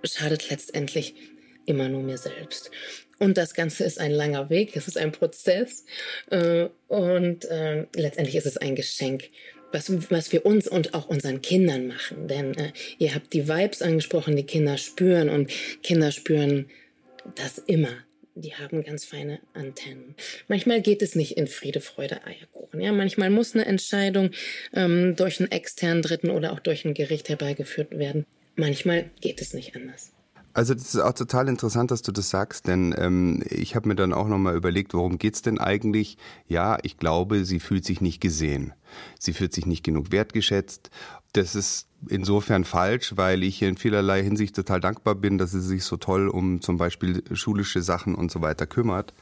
schadet 0.03 0.51
letztendlich 0.51 1.15
immer 1.67 1.89
nur 1.89 2.03
mir 2.03 2.19
selbst. 2.19 2.71
Und 3.19 3.39
das 3.39 3.55
Ganze 3.55 3.85
ist 3.85 4.01
ein 4.01 4.11
langer 4.11 4.51
Weg, 4.51 4.77
es 4.77 4.89
ist 4.89 4.99
ein 4.99 5.13
Prozess 5.13 5.85
äh, 6.31 6.69
und 6.89 7.45
äh, 7.45 7.87
letztendlich 7.95 8.37
ist 8.37 8.47
es 8.47 8.57
ein 8.57 8.75
Geschenk, 8.75 9.31
was, 9.75 10.11
was 10.11 10.33
wir 10.33 10.47
uns 10.47 10.67
und 10.67 10.95
auch 10.95 11.09
unseren 11.09 11.43
Kindern 11.43 11.87
machen. 11.89 12.29
Denn 12.29 12.55
äh, 12.55 12.73
ihr 12.99 13.15
habt 13.15 13.33
die 13.35 13.49
Vibes 13.49 13.83
angesprochen, 13.83 14.37
die 14.37 14.47
Kinder 14.47 14.79
spüren 14.79 15.29
und 15.29 15.51
Kinder 15.83 16.13
spüren 16.13 16.71
das 17.35 17.59
immer. 17.59 17.93
Die 18.37 18.55
haben 18.55 18.83
ganz 18.83 19.05
feine 19.05 19.39
Antennen. 19.53 20.17
Manchmal 20.49 20.81
geht 20.81 21.03
es 21.03 21.15
nicht 21.15 21.37
in 21.37 21.47
Friede, 21.47 21.81
Freude, 21.81 22.25
Eierkuchen. 22.27 22.81
Ja, 22.81 22.91
manchmal 22.91 23.31
muss 23.31 23.55
eine 23.55 23.65
Entscheidung 23.67 24.31
ähm, 24.73 25.15
durch 25.15 25.39
einen 25.39 25.53
externen 25.53 26.03
Dritten 26.03 26.31
oder 26.31 26.53
auch 26.53 26.61
durch 26.61 26.85
ein 26.85 26.95
Gericht 26.95 27.29
herbeigeführt 27.29 27.97
werden. 27.97 28.27
Manchmal 28.57 29.11
geht 29.21 29.41
es 29.41 29.55
nicht 29.55 29.77
anders. 29.77 30.14
Also 30.55 30.73
das 30.73 30.95
ist 30.95 31.01
auch 31.01 31.13
total 31.13 31.49
interessant, 31.49 31.91
dass 31.91 32.03
du 32.03 32.13
das 32.13 32.31
sagst, 32.31 32.69
denn 32.69 32.95
ähm, 32.97 33.43
ich 33.51 33.75
habe 33.75 33.89
mir 33.89 33.97
dann 33.97 34.13
auch 34.13 34.29
nochmal 34.29 34.55
überlegt, 34.55 34.95
worum 34.95 35.19
geht's 35.19 35.43
denn 35.43 35.59
eigentlich? 35.59 36.17
Ja, 36.47 36.79
ich 36.83 36.97
glaube, 36.97 37.45
sie 37.45 37.59
fühlt 37.59 37.85
sich 37.85 38.01
nicht 38.01 38.21
gesehen. 38.21 38.73
Sie 39.19 39.33
fühlt 39.33 39.53
sich 39.53 39.67
nicht 39.67 39.83
genug 39.83 40.13
wertgeschätzt. 40.13 40.91
Das 41.33 41.57
ist 41.57 41.89
insofern 42.09 42.65
falsch, 42.65 43.15
weil 43.17 43.43
ich 43.43 43.63
in 43.63 43.77
vielerlei 43.77 44.23
Hinsicht 44.23 44.55
total 44.55 44.81
dankbar 44.81 45.17
bin, 45.17 45.39
dass 45.39 45.51
sie 45.51 45.61
sich 45.61 45.83
so 45.83 45.97
toll 45.97 46.29
um 46.29 46.61
zum 46.61 46.77
Beispiel 46.77 47.25
schulische 47.33 47.83
Sachen 47.83 48.15
und 48.15 48.31
so 48.31 48.41
weiter 48.41 48.69
kümmert. 48.69 49.13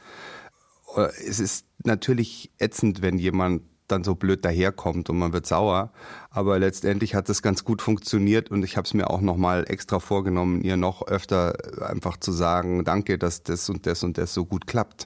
Äh, 0.95 1.07
es 1.27 1.39
ist 1.39 1.65
natürlich 1.83 2.51
ätzend, 2.59 3.01
wenn 3.01 3.17
jemand 3.17 3.63
dann 3.93 4.03
so 4.03 4.15
blöd 4.15 4.43
daherkommt 4.43 5.09
und 5.09 5.17
man 5.17 5.33
wird 5.33 5.45
sauer. 5.45 5.91
Aber 6.29 6.57
letztendlich 6.57 7.13
hat 7.13 7.29
es 7.29 7.43
ganz 7.43 7.63
gut 7.63 7.81
funktioniert 7.81 8.49
und 8.49 8.63
ich 8.63 8.75
habe 8.75 8.85
es 8.85 8.95
mir 8.95 9.11
auch 9.11 9.21
nochmal 9.21 9.65
extra 9.67 9.99
vorgenommen, 9.99 10.61
ihr 10.61 10.77
noch 10.77 11.05
öfter 11.05 11.53
einfach 11.87 12.17
zu 12.17 12.31
sagen, 12.31 12.83
danke, 12.83 13.19
dass 13.19 13.43
das 13.43 13.69
und 13.69 13.85
das 13.85 14.03
und 14.03 14.17
das 14.17 14.33
so 14.33 14.43
gut 14.43 14.65
klappt. 14.65 15.05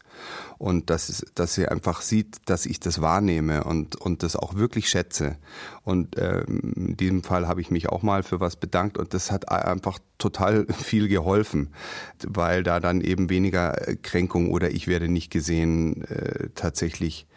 Und 0.57 0.89
dass, 0.89 1.25
dass 1.35 1.53
sie 1.53 1.67
einfach 1.67 2.01
sieht, 2.01 2.37
dass 2.45 2.65
ich 2.65 2.79
das 2.79 3.01
wahrnehme 3.01 3.65
und, 3.65 3.97
und 3.97 4.23
das 4.23 4.35
auch 4.37 4.55
wirklich 4.55 4.89
schätze. 4.89 5.37
Und 5.83 6.17
ähm, 6.17 6.73
in 6.75 6.97
diesem 6.97 7.23
Fall 7.23 7.47
habe 7.47 7.59
ich 7.59 7.69
mich 7.71 7.89
auch 7.89 8.03
mal 8.03 8.23
für 8.23 8.39
was 8.39 8.55
bedankt 8.55 8.97
und 8.97 9.13
das 9.13 9.29
hat 9.29 9.51
einfach 9.51 9.99
total 10.17 10.65
viel 10.73 11.09
geholfen, 11.09 11.73
weil 12.25 12.63
da 12.63 12.79
dann 12.79 13.01
eben 13.01 13.29
weniger 13.29 13.73
Kränkung 14.01 14.49
oder 14.49 14.71
ich 14.71 14.87
werde 14.87 15.09
nicht 15.09 15.29
gesehen 15.29 16.05
äh, 16.05 16.49
tatsächlich 16.55 17.27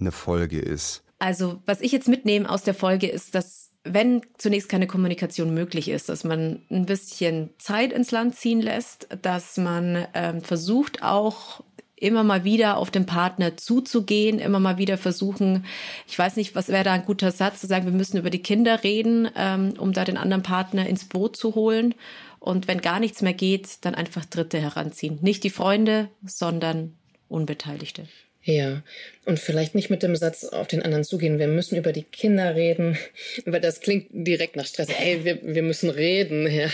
eine 0.00 0.12
Folge 0.12 0.60
ist. 0.60 1.02
Also, 1.18 1.62
was 1.66 1.80
ich 1.80 1.92
jetzt 1.92 2.08
mitnehme 2.08 2.50
aus 2.50 2.62
der 2.62 2.74
Folge 2.74 3.06
ist, 3.08 3.34
dass 3.34 3.70
wenn 3.84 4.22
zunächst 4.38 4.68
keine 4.68 4.86
Kommunikation 4.86 5.52
möglich 5.54 5.88
ist, 5.88 6.08
dass 6.08 6.24
man 6.24 6.62
ein 6.70 6.86
bisschen 6.86 7.50
Zeit 7.58 7.92
ins 7.92 8.10
Land 8.10 8.36
ziehen 8.36 8.60
lässt, 8.60 9.08
dass 9.22 9.56
man 9.56 10.06
ähm, 10.14 10.40
versucht 10.40 11.02
auch 11.02 11.62
immer 12.02 12.24
mal 12.24 12.42
wieder 12.42 12.76
auf 12.78 12.90
den 12.90 13.06
Partner 13.06 13.56
zuzugehen, 13.56 14.40
immer 14.40 14.58
mal 14.58 14.76
wieder 14.76 14.98
versuchen, 14.98 15.64
ich 16.08 16.18
weiß 16.18 16.36
nicht, 16.36 16.56
was 16.56 16.68
wäre 16.68 16.82
da 16.82 16.92
ein 16.92 17.04
guter 17.04 17.30
Satz, 17.30 17.60
zu 17.60 17.68
sagen, 17.68 17.86
wir 17.86 17.92
müssen 17.92 18.18
über 18.18 18.30
die 18.30 18.42
Kinder 18.42 18.82
reden, 18.82 19.28
ähm, 19.36 19.74
um 19.78 19.92
da 19.92 20.04
den 20.04 20.16
anderen 20.16 20.42
Partner 20.42 20.86
ins 20.86 21.04
Boot 21.04 21.36
zu 21.36 21.54
holen. 21.54 21.94
Und 22.40 22.66
wenn 22.66 22.80
gar 22.80 22.98
nichts 22.98 23.22
mehr 23.22 23.34
geht, 23.34 23.84
dann 23.84 23.94
einfach 23.94 24.24
Dritte 24.24 24.60
heranziehen. 24.60 25.20
Nicht 25.22 25.44
die 25.44 25.50
Freunde, 25.50 26.08
sondern 26.26 26.96
Unbeteiligte. 27.28 28.08
Ja, 28.44 28.82
und 29.24 29.38
vielleicht 29.38 29.76
nicht 29.76 29.88
mit 29.88 30.02
dem 30.02 30.16
Satz 30.16 30.44
auf 30.44 30.66
den 30.66 30.82
anderen 30.82 31.04
zugehen, 31.04 31.38
wir 31.38 31.46
müssen 31.46 31.76
über 31.76 31.92
die 31.92 32.02
Kinder 32.02 32.56
reden, 32.56 32.98
weil 33.46 33.60
das 33.60 33.80
klingt 33.80 34.08
direkt 34.10 34.56
nach 34.56 34.66
Stress. 34.66 34.88
Ey, 34.88 35.24
wir, 35.24 35.38
wir 35.42 35.62
müssen 35.62 35.90
reden, 35.90 36.50
ja. 36.50 36.68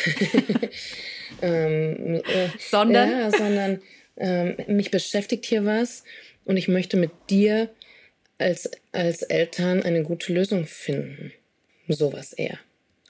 ähm, 1.43 2.23
äh, 2.27 2.49
sondern? 2.59 3.11
Ja, 3.11 3.31
sondern 3.31 3.83
ähm, 4.17 4.57
mich 4.67 4.91
beschäftigt 4.91 5.45
hier 5.45 5.65
was 5.65 6.05
und 6.45 6.57
ich 6.57 6.69
möchte 6.69 6.97
mit 6.97 7.11
dir 7.29 7.69
als, 8.39 8.71
als 8.93 9.23
Eltern 9.23 9.83
eine 9.83 10.03
gute 10.03 10.33
Lösung 10.33 10.65
finden. 10.65 11.33
Sowas 11.87 12.33
eher, 12.33 12.59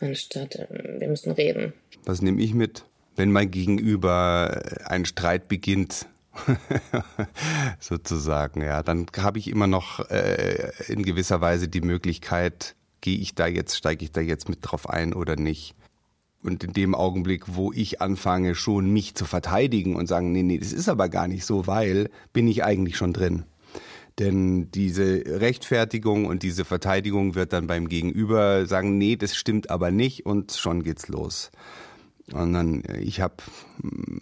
anstatt 0.01 0.57
äh, 0.57 0.67
wir 0.99 1.09
müssen 1.09 1.31
reden. 1.31 1.75
Was 2.05 2.23
nehme 2.23 2.43
ich 2.43 2.55
mit? 2.55 2.85
Wenn 3.15 3.31
mein 3.31 3.51
Gegenüber 3.51 4.63
ein 4.85 5.05
Streit 5.05 5.49
beginnt, 5.49 6.07
sozusagen. 7.81 8.63
Ja, 8.63 8.83
dann 8.83 9.07
habe 9.17 9.39
ich 9.39 9.49
immer 9.49 9.67
noch 9.67 10.09
äh, 10.11 10.71
in 10.89 11.03
gewisser 11.03 11.41
Weise 11.41 11.69
die 11.69 11.81
Möglichkeit, 11.81 12.75
gehe 13.01 13.19
ich 13.19 13.35
da 13.35 13.47
jetzt, 13.47 13.77
steige 13.77 14.05
ich 14.05 14.13
da 14.13 14.21
jetzt 14.21 14.49
mit 14.49 14.59
drauf 14.63 14.89
ein 14.89 15.15
oder 15.15 15.37
nicht. 15.37 15.75
Und 16.43 16.63
in 16.63 16.73
dem 16.73 16.95
Augenblick, 16.95 17.45
wo 17.57 17.73
ich 17.73 18.01
anfange, 18.01 18.55
schon 18.55 18.93
mich 18.93 19.15
zu 19.15 19.25
verteidigen 19.25 19.97
und 19.97 20.07
sagen, 20.07 20.33
nee, 20.33 20.43
nee, 20.43 20.59
das 20.59 20.73
ist 20.73 20.89
aber 20.89 21.09
gar 21.09 21.27
nicht 21.27 21.45
so, 21.45 21.67
weil, 21.67 22.11
bin 22.33 22.47
ich 22.47 22.65
eigentlich 22.65 22.97
schon 22.97 23.13
drin. 23.13 23.45
Denn 24.19 24.71
diese 24.73 25.23
Rechtfertigung 25.27 26.27
und 26.27 26.43
diese 26.43 26.65
Verteidigung 26.65 27.35
wird 27.35 27.53
dann 27.53 27.67
beim 27.67 27.89
Gegenüber 27.89 28.67
sagen, 28.67 28.99
nee, 28.99 29.17
das 29.17 29.37
stimmt 29.37 29.71
aber 29.71 29.91
nicht 29.91 30.27
und 30.27 30.53
schon 30.53 30.83
geht's 30.83 31.09
los. 31.09 31.51
Und 32.33 32.53
dann, 32.53 32.83
ich 33.01 33.21
habe, 33.21 33.37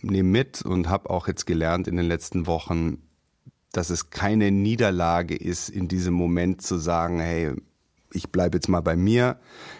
nehme 0.03 0.29
mit 0.29 0.63
und 0.63 0.89
habe 0.89 1.11
auch 1.11 1.29
jetzt 1.29 1.47
gelernt 1.47 1.89
in 1.89 1.97
den 1.97 2.07
letzten 2.07 2.47
Wochen, 2.47 2.99
dass 3.73 3.91
es 3.91 4.11
keine 4.11 4.51
Niederlage 4.51 5.35
ist, 5.35 5.69
in 5.69 5.89
diesem 5.89 6.15
Moment 6.15 6.63
zu 6.63 6.79
sagen, 6.79 7.21
hey, 7.21 7.53
ich 8.13 8.31
bleibe 8.31 8.57
jetzt 8.57 8.69
mal 8.69 8.81
bei 8.81 8.97
mir, 8.97 9.39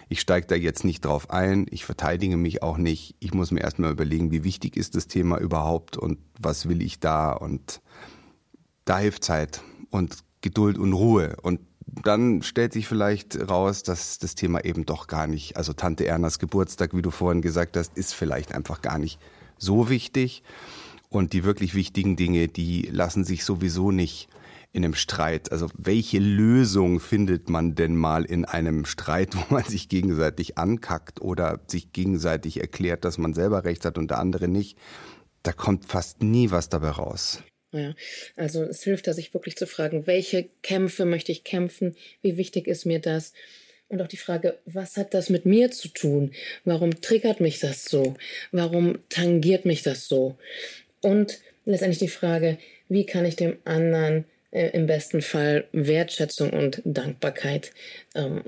ich 0.09 0.21
steige 0.21 0.47
da 0.47 0.55
jetzt 0.55 0.85
nicht 0.85 1.05
drauf 1.05 1.31
ein, 1.31 1.67
ich 1.71 1.85
verteidige 1.85 2.37
mich 2.37 2.63
auch 2.63 2.77
nicht, 2.77 3.15
ich 3.21 3.33
muss 3.33 3.51
mir 3.51 3.61
erstmal 3.61 3.93
überlegen, 3.93 4.31
wie 4.31 4.45
wichtig 4.45 4.77
ist 4.77 4.95
das 4.95 5.07
Thema 5.07 5.39
überhaupt 5.39 5.97
und 5.97 6.19
was 6.39 6.69
will 6.69 6.83
ich 6.83 7.01
da? 7.01 7.33
Und 7.33 7.81
da 8.85 8.99
hilft 8.99 9.25
Zeit 9.25 9.63
und 9.91 10.19
Geduld 10.43 10.79
und 10.79 10.93
Ruhe. 10.93 11.37
Und 11.43 11.61
dann 11.87 12.43
stellt 12.43 12.73
sich 12.73 12.89
vielleicht 12.89 13.49
raus, 13.49 13.83
dass 13.83 14.19
das 14.19 14.35
Thema 14.35 14.65
eben 14.65 14.87
doch 14.87 15.07
gar 15.07 15.27
nicht, 15.27 15.57
also 15.57 15.73
Tante 15.73 16.07
Ernas 16.07 16.39
Geburtstag, 16.39 16.95
wie 16.95 17.03
du 17.03 17.11
vorhin 17.11 17.43
gesagt 17.43 17.77
hast, 17.77 17.97
ist 17.97 18.13
vielleicht 18.13 18.55
einfach 18.55 18.83
gar 18.83 18.99
nicht 18.99 19.21
so 19.57 19.89
wichtig. 19.89 20.43
Und 21.09 21.33
die 21.33 21.45
wirklich 21.45 21.75
wichtigen 21.75 22.17
Dinge, 22.17 22.49
die 22.49 22.83
lassen 22.91 23.25
sich 23.25 23.45
sowieso 23.45 23.93
nicht 23.93 24.29
in 24.73 24.85
einem 24.85 24.95
Streit? 24.95 25.51
Also 25.53 25.69
welche 25.79 26.19
Lösung 26.19 27.01
findet 27.01 27.49
man 27.49 27.75
denn 27.75 27.97
mal 27.97 28.25
in 28.25 28.45
einem 28.45 28.85
Streit, 28.85 29.35
wo 29.51 29.55
man 29.55 29.65
sich 29.65 29.89
gegenseitig 29.89 30.59
ankackt 30.59 31.21
oder 31.21 31.61
sich 31.67 31.93
gegenseitig 31.93 32.61
erklärt, 32.61 33.05
dass 33.05 33.19
man 33.19 33.33
selber 33.33 33.65
recht 33.65 33.85
hat 33.85 33.99
und 33.99 34.11
der 34.11 34.19
andere 34.19 34.49
nicht? 34.49 34.77
Da 35.43 35.53
kommt 35.53 35.87
fast 35.87 36.23
nie 36.23 36.51
was 36.51 36.69
dabei 36.69 36.91
raus. 36.91 37.43
Ja, 37.77 37.95
also 38.37 38.63
es 38.63 38.83
hilft 38.83 39.07
da, 39.07 39.13
sich 39.13 39.33
wirklich 39.35 39.57
zu 39.57 39.67
fragen, 39.67 40.07
welche 40.07 40.49
Kämpfe 40.63 41.05
möchte 41.05 41.33
ich 41.33 41.45
kämpfen? 41.45 41.97
Wie 42.23 42.37
wichtig 42.37 42.67
ist 42.67 42.87
mir 42.87 43.01
das? 43.01 43.33
Und 43.89 44.03
auch 44.03 44.09
die 44.09 44.17
Frage, 44.17 44.59
was 44.65 44.97
hat 44.97 45.15
das 45.15 45.31
mit 45.31 45.47
mir 45.47 45.71
zu 45.71 45.89
tun? 45.89 46.33
Warum 46.65 47.01
triggert 47.01 47.41
mich 47.41 47.61
das 47.61 47.85
so? 47.85 48.15
Warum 48.51 48.99
tangiert 49.09 49.65
mich 49.65 49.83
das 49.83 50.09
so? 50.09 50.37
Und 51.03 51.39
letztendlich 51.65 51.99
die 51.99 52.09
Frage, 52.09 52.59
wie 52.89 53.07
kann 53.07 53.25
ich 53.25 53.37
dem 53.37 53.59
anderen 53.65 54.25
äh, 54.51 54.71
im 54.71 54.87
besten 54.87 55.23
Fall 55.23 55.69
Wertschätzung 55.73 56.51
und 56.51 56.83
Dankbarkeit 56.85 57.73
ähm, 58.15 58.43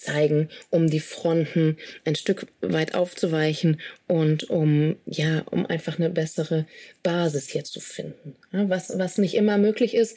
zeigen, 0.00 0.48
um 0.70 0.88
die 0.88 1.00
Fronten 1.00 1.76
ein 2.04 2.16
Stück 2.16 2.46
weit 2.60 2.94
aufzuweichen 2.94 3.80
und 4.06 4.50
um 4.50 4.96
ja, 5.06 5.40
um 5.50 5.66
einfach 5.66 5.98
eine 5.98 6.10
bessere 6.10 6.66
Basis 7.02 7.48
hier 7.48 7.64
zu 7.64 7.80
finden. 7.80 8.36
Ja, 8.52 8.68
was, 8.68 8.98
was 8.98 9.18
nicht 9.18 9.34
immer 9.34 9.58
möglich 9.58 9.94
ist, 9.94 10.16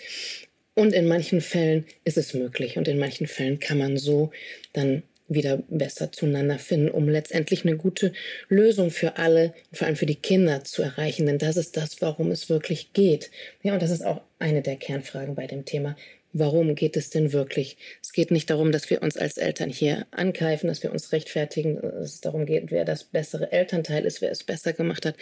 und 0.75 0.93
in 0.93 1.07
manchen 1.07 1.41
Fällen 1.41 1.85
ist 2.03 2.17
es 2.17 2.33
möglich 2.33 2.77
und 2.77 2.87
in 2.87 2.97
manchen 2.97 3.27
Fällen 3.27 3.59
kann 3.59 3.77
man 3.77 3.97
so 3.97 4.31
dann 4.73 5.03
wieder 5.27 5.63
besser 5.69 6.11
zueinander 6.11 6.59
finden, 6.59 6.89
um 6.89 7.07
letztendlich 7.07 7.65
eine 7.65 7.77
gute 7.77 8.11
Lösung 8.49 8.91
für 8.91 9.17
alle, 9.17 9.53
vor 9.71 9.87
allem 9.87 9.95
für 9.95 10.05
die 10.05 10.15
Kinder 10.15 10.63
zu 10.63 10.81
erreichen. 10.81 11.25
Denn 11.25 11.37
das 11.37 11.57
ist 11.57 11.77
das, 11.77 12.01
warum 12.01 12.31
es 12.31 12.49
wirklich 12.49 12.93
geht. 12.93 13.31
Ja, 13.61 13.73
und 13.73 13.81
das 13.81 13.91
ist 13.91 14.05
auch 14.05 14.21
eine 14.39 14.61
der 14.61 14.75
Kernfragen 14.75 15.35
bei 15.35 15.47
dem 15.47 15.65
Thema. 15.65 15.95
Warum 16.33 16.73
geht 16.73 16.97
es 16.97 17.11
denn 17.11 17.31
wirklich? 17.31 17.77
Es 18.01 18.11
geht 18.11 18.31
nicht 18.31 18.49
darum, 18.49 18.71
dass 18.71 18.89
wir 18.89 19.03
uns 19.03 19.17
als 19.17 19.37
Eltern 19.37 19.69
hier 19.69 20.07
ankeifen, 20.09 20.67
dass 20.67 20.81
wir 20.81 20.91
uns 20.91 21.11
rechtfertigen, 21.11 21.79
dass 21.79 22.15
es 22.15 22.21
darum 22.21 22.47
geht, 22.47 22.71
wer 22.71 22.85
das 22.85 23.03
bessere 23.03 23.51
Elternteil 23.51 24.03
ist, 24.03 24.19
wer 24.21 24.31
es 24.31 24.43
besser 24.43 24.73
gemacht 24.73 25.05
hat, 25.05 25.15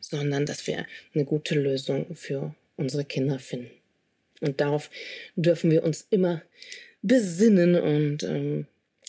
sondern 0.00 0.44
dass 0.44 0.66
wir 0.66 0.86
eine 1.14 1.24
gute 1.24 1.54
Lösung 1.54 2.14
für 2.14 2.54
unsere 2.76 3.06
Kinder 3.06 3.38
finden. 3.38 3.70
Und 4.42 4.60
darauf 4.60 4.90
dürfen 5.34 5.70
wir 5.70 5.82
uns 5.82 6.06
immer 6.10 6.42
besinnen 7.00 7.74
und 7.74 8.22
ähm, 8.22 8.66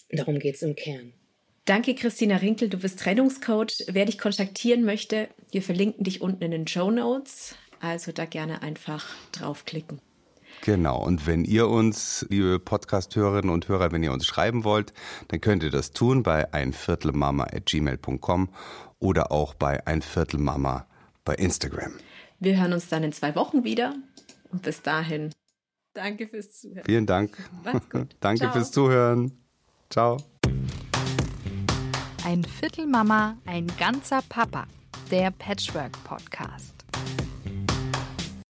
darum 0.09 0.39
geht 0.39 0.55
es 0.55 0.61
im 0.61 0.75
Kern. 0.75 1.11
Danke, 1.65 1.95
Christina 1.95 2.37
Rinkel. 2.37 2.69
Du 2.69 2.77
bist 2.77 2.99
Trennungscoach. 2.99 3.85
Wer 3.87 4.05
dich 4.05 4.17
kontaktieren 4.17 4.83
möchte, 4.83 5.27
wir 5.51 5.61
verlinken 5.61 6.03
dich 6.03 6.21
unten 6.21 6.43
in 6.43 6.51
den 6.51 6.67
Show 6.67 6.91
Notes. 6.91 7.55
Also 7.79 8.11
da 8.11 8.25
gerne 8.25 8.61
einfach 8.61 9.09
draufklicken. 9.31 9.99
Genau, 10.63 11.03
und 11.03 11.25
wenn 11.25 11.43
ihr 11.43 11.67
uns, 11.67 12.25
liebe 12.29 12.59
Podcast-Hörerinnen 12.59 13.49
und 13.49 13.67
Hörer, 13.67 13.91
wenn 13.91 14.03
ihr 14.03 14.13
uns 14.13 14.27
schreiben 14.27 14.63
wollt, 14.63 14.93
dann 15.29 15.41
könnt 15.41 15.63
ihr 15.63 15.71
das 15.71 15.91
tun 15.91 16.21
bei 16.21 16.53
einviertelmama.gmail.com 16.53 18.49
oder 18.99 19.31
auch 19.31 19.55
bei 19.55 19.85
einviertelmama 19.87 20.85
bei 21.25 21.33
Instagram. 21.35 21.93
Wir 22.39 22.59
hören 22.59 22.73
uns 22.73 22.89
dann 22.89 23.03
in 23.03 23.11
zwei 23.11 23.35
Wochen 23.35 23.63
wieder. 23.63 23.95
Und 24.51 24.61
bis 24.61 24.81
dahin, 24.81 25.31
danke 25.93 26.27
fürs 26.27 26.59
Zuhören. 26.59 26.83
Vielen 26.85 27.05
Dank. 27.05 27.37
Macht's 27.63 27.89
gut. 27.89 28.15
danke 28.19 28.41
Ciao. 28.41 28.51
fürs 28.51 28.71
Zuhören. 28.71 29.31
Ciao. 29.89 30.17
Ein 32.23 32.43
Viertel 32.43 32.85
Mama, 32.85 33.37
ein 33.45 33.67
ganzer 33.79 34.21
Papa. 34.29 34.67
Der 35.09 35.31
Patchwork 35.31 35.91
Podcast. 36.03 36.80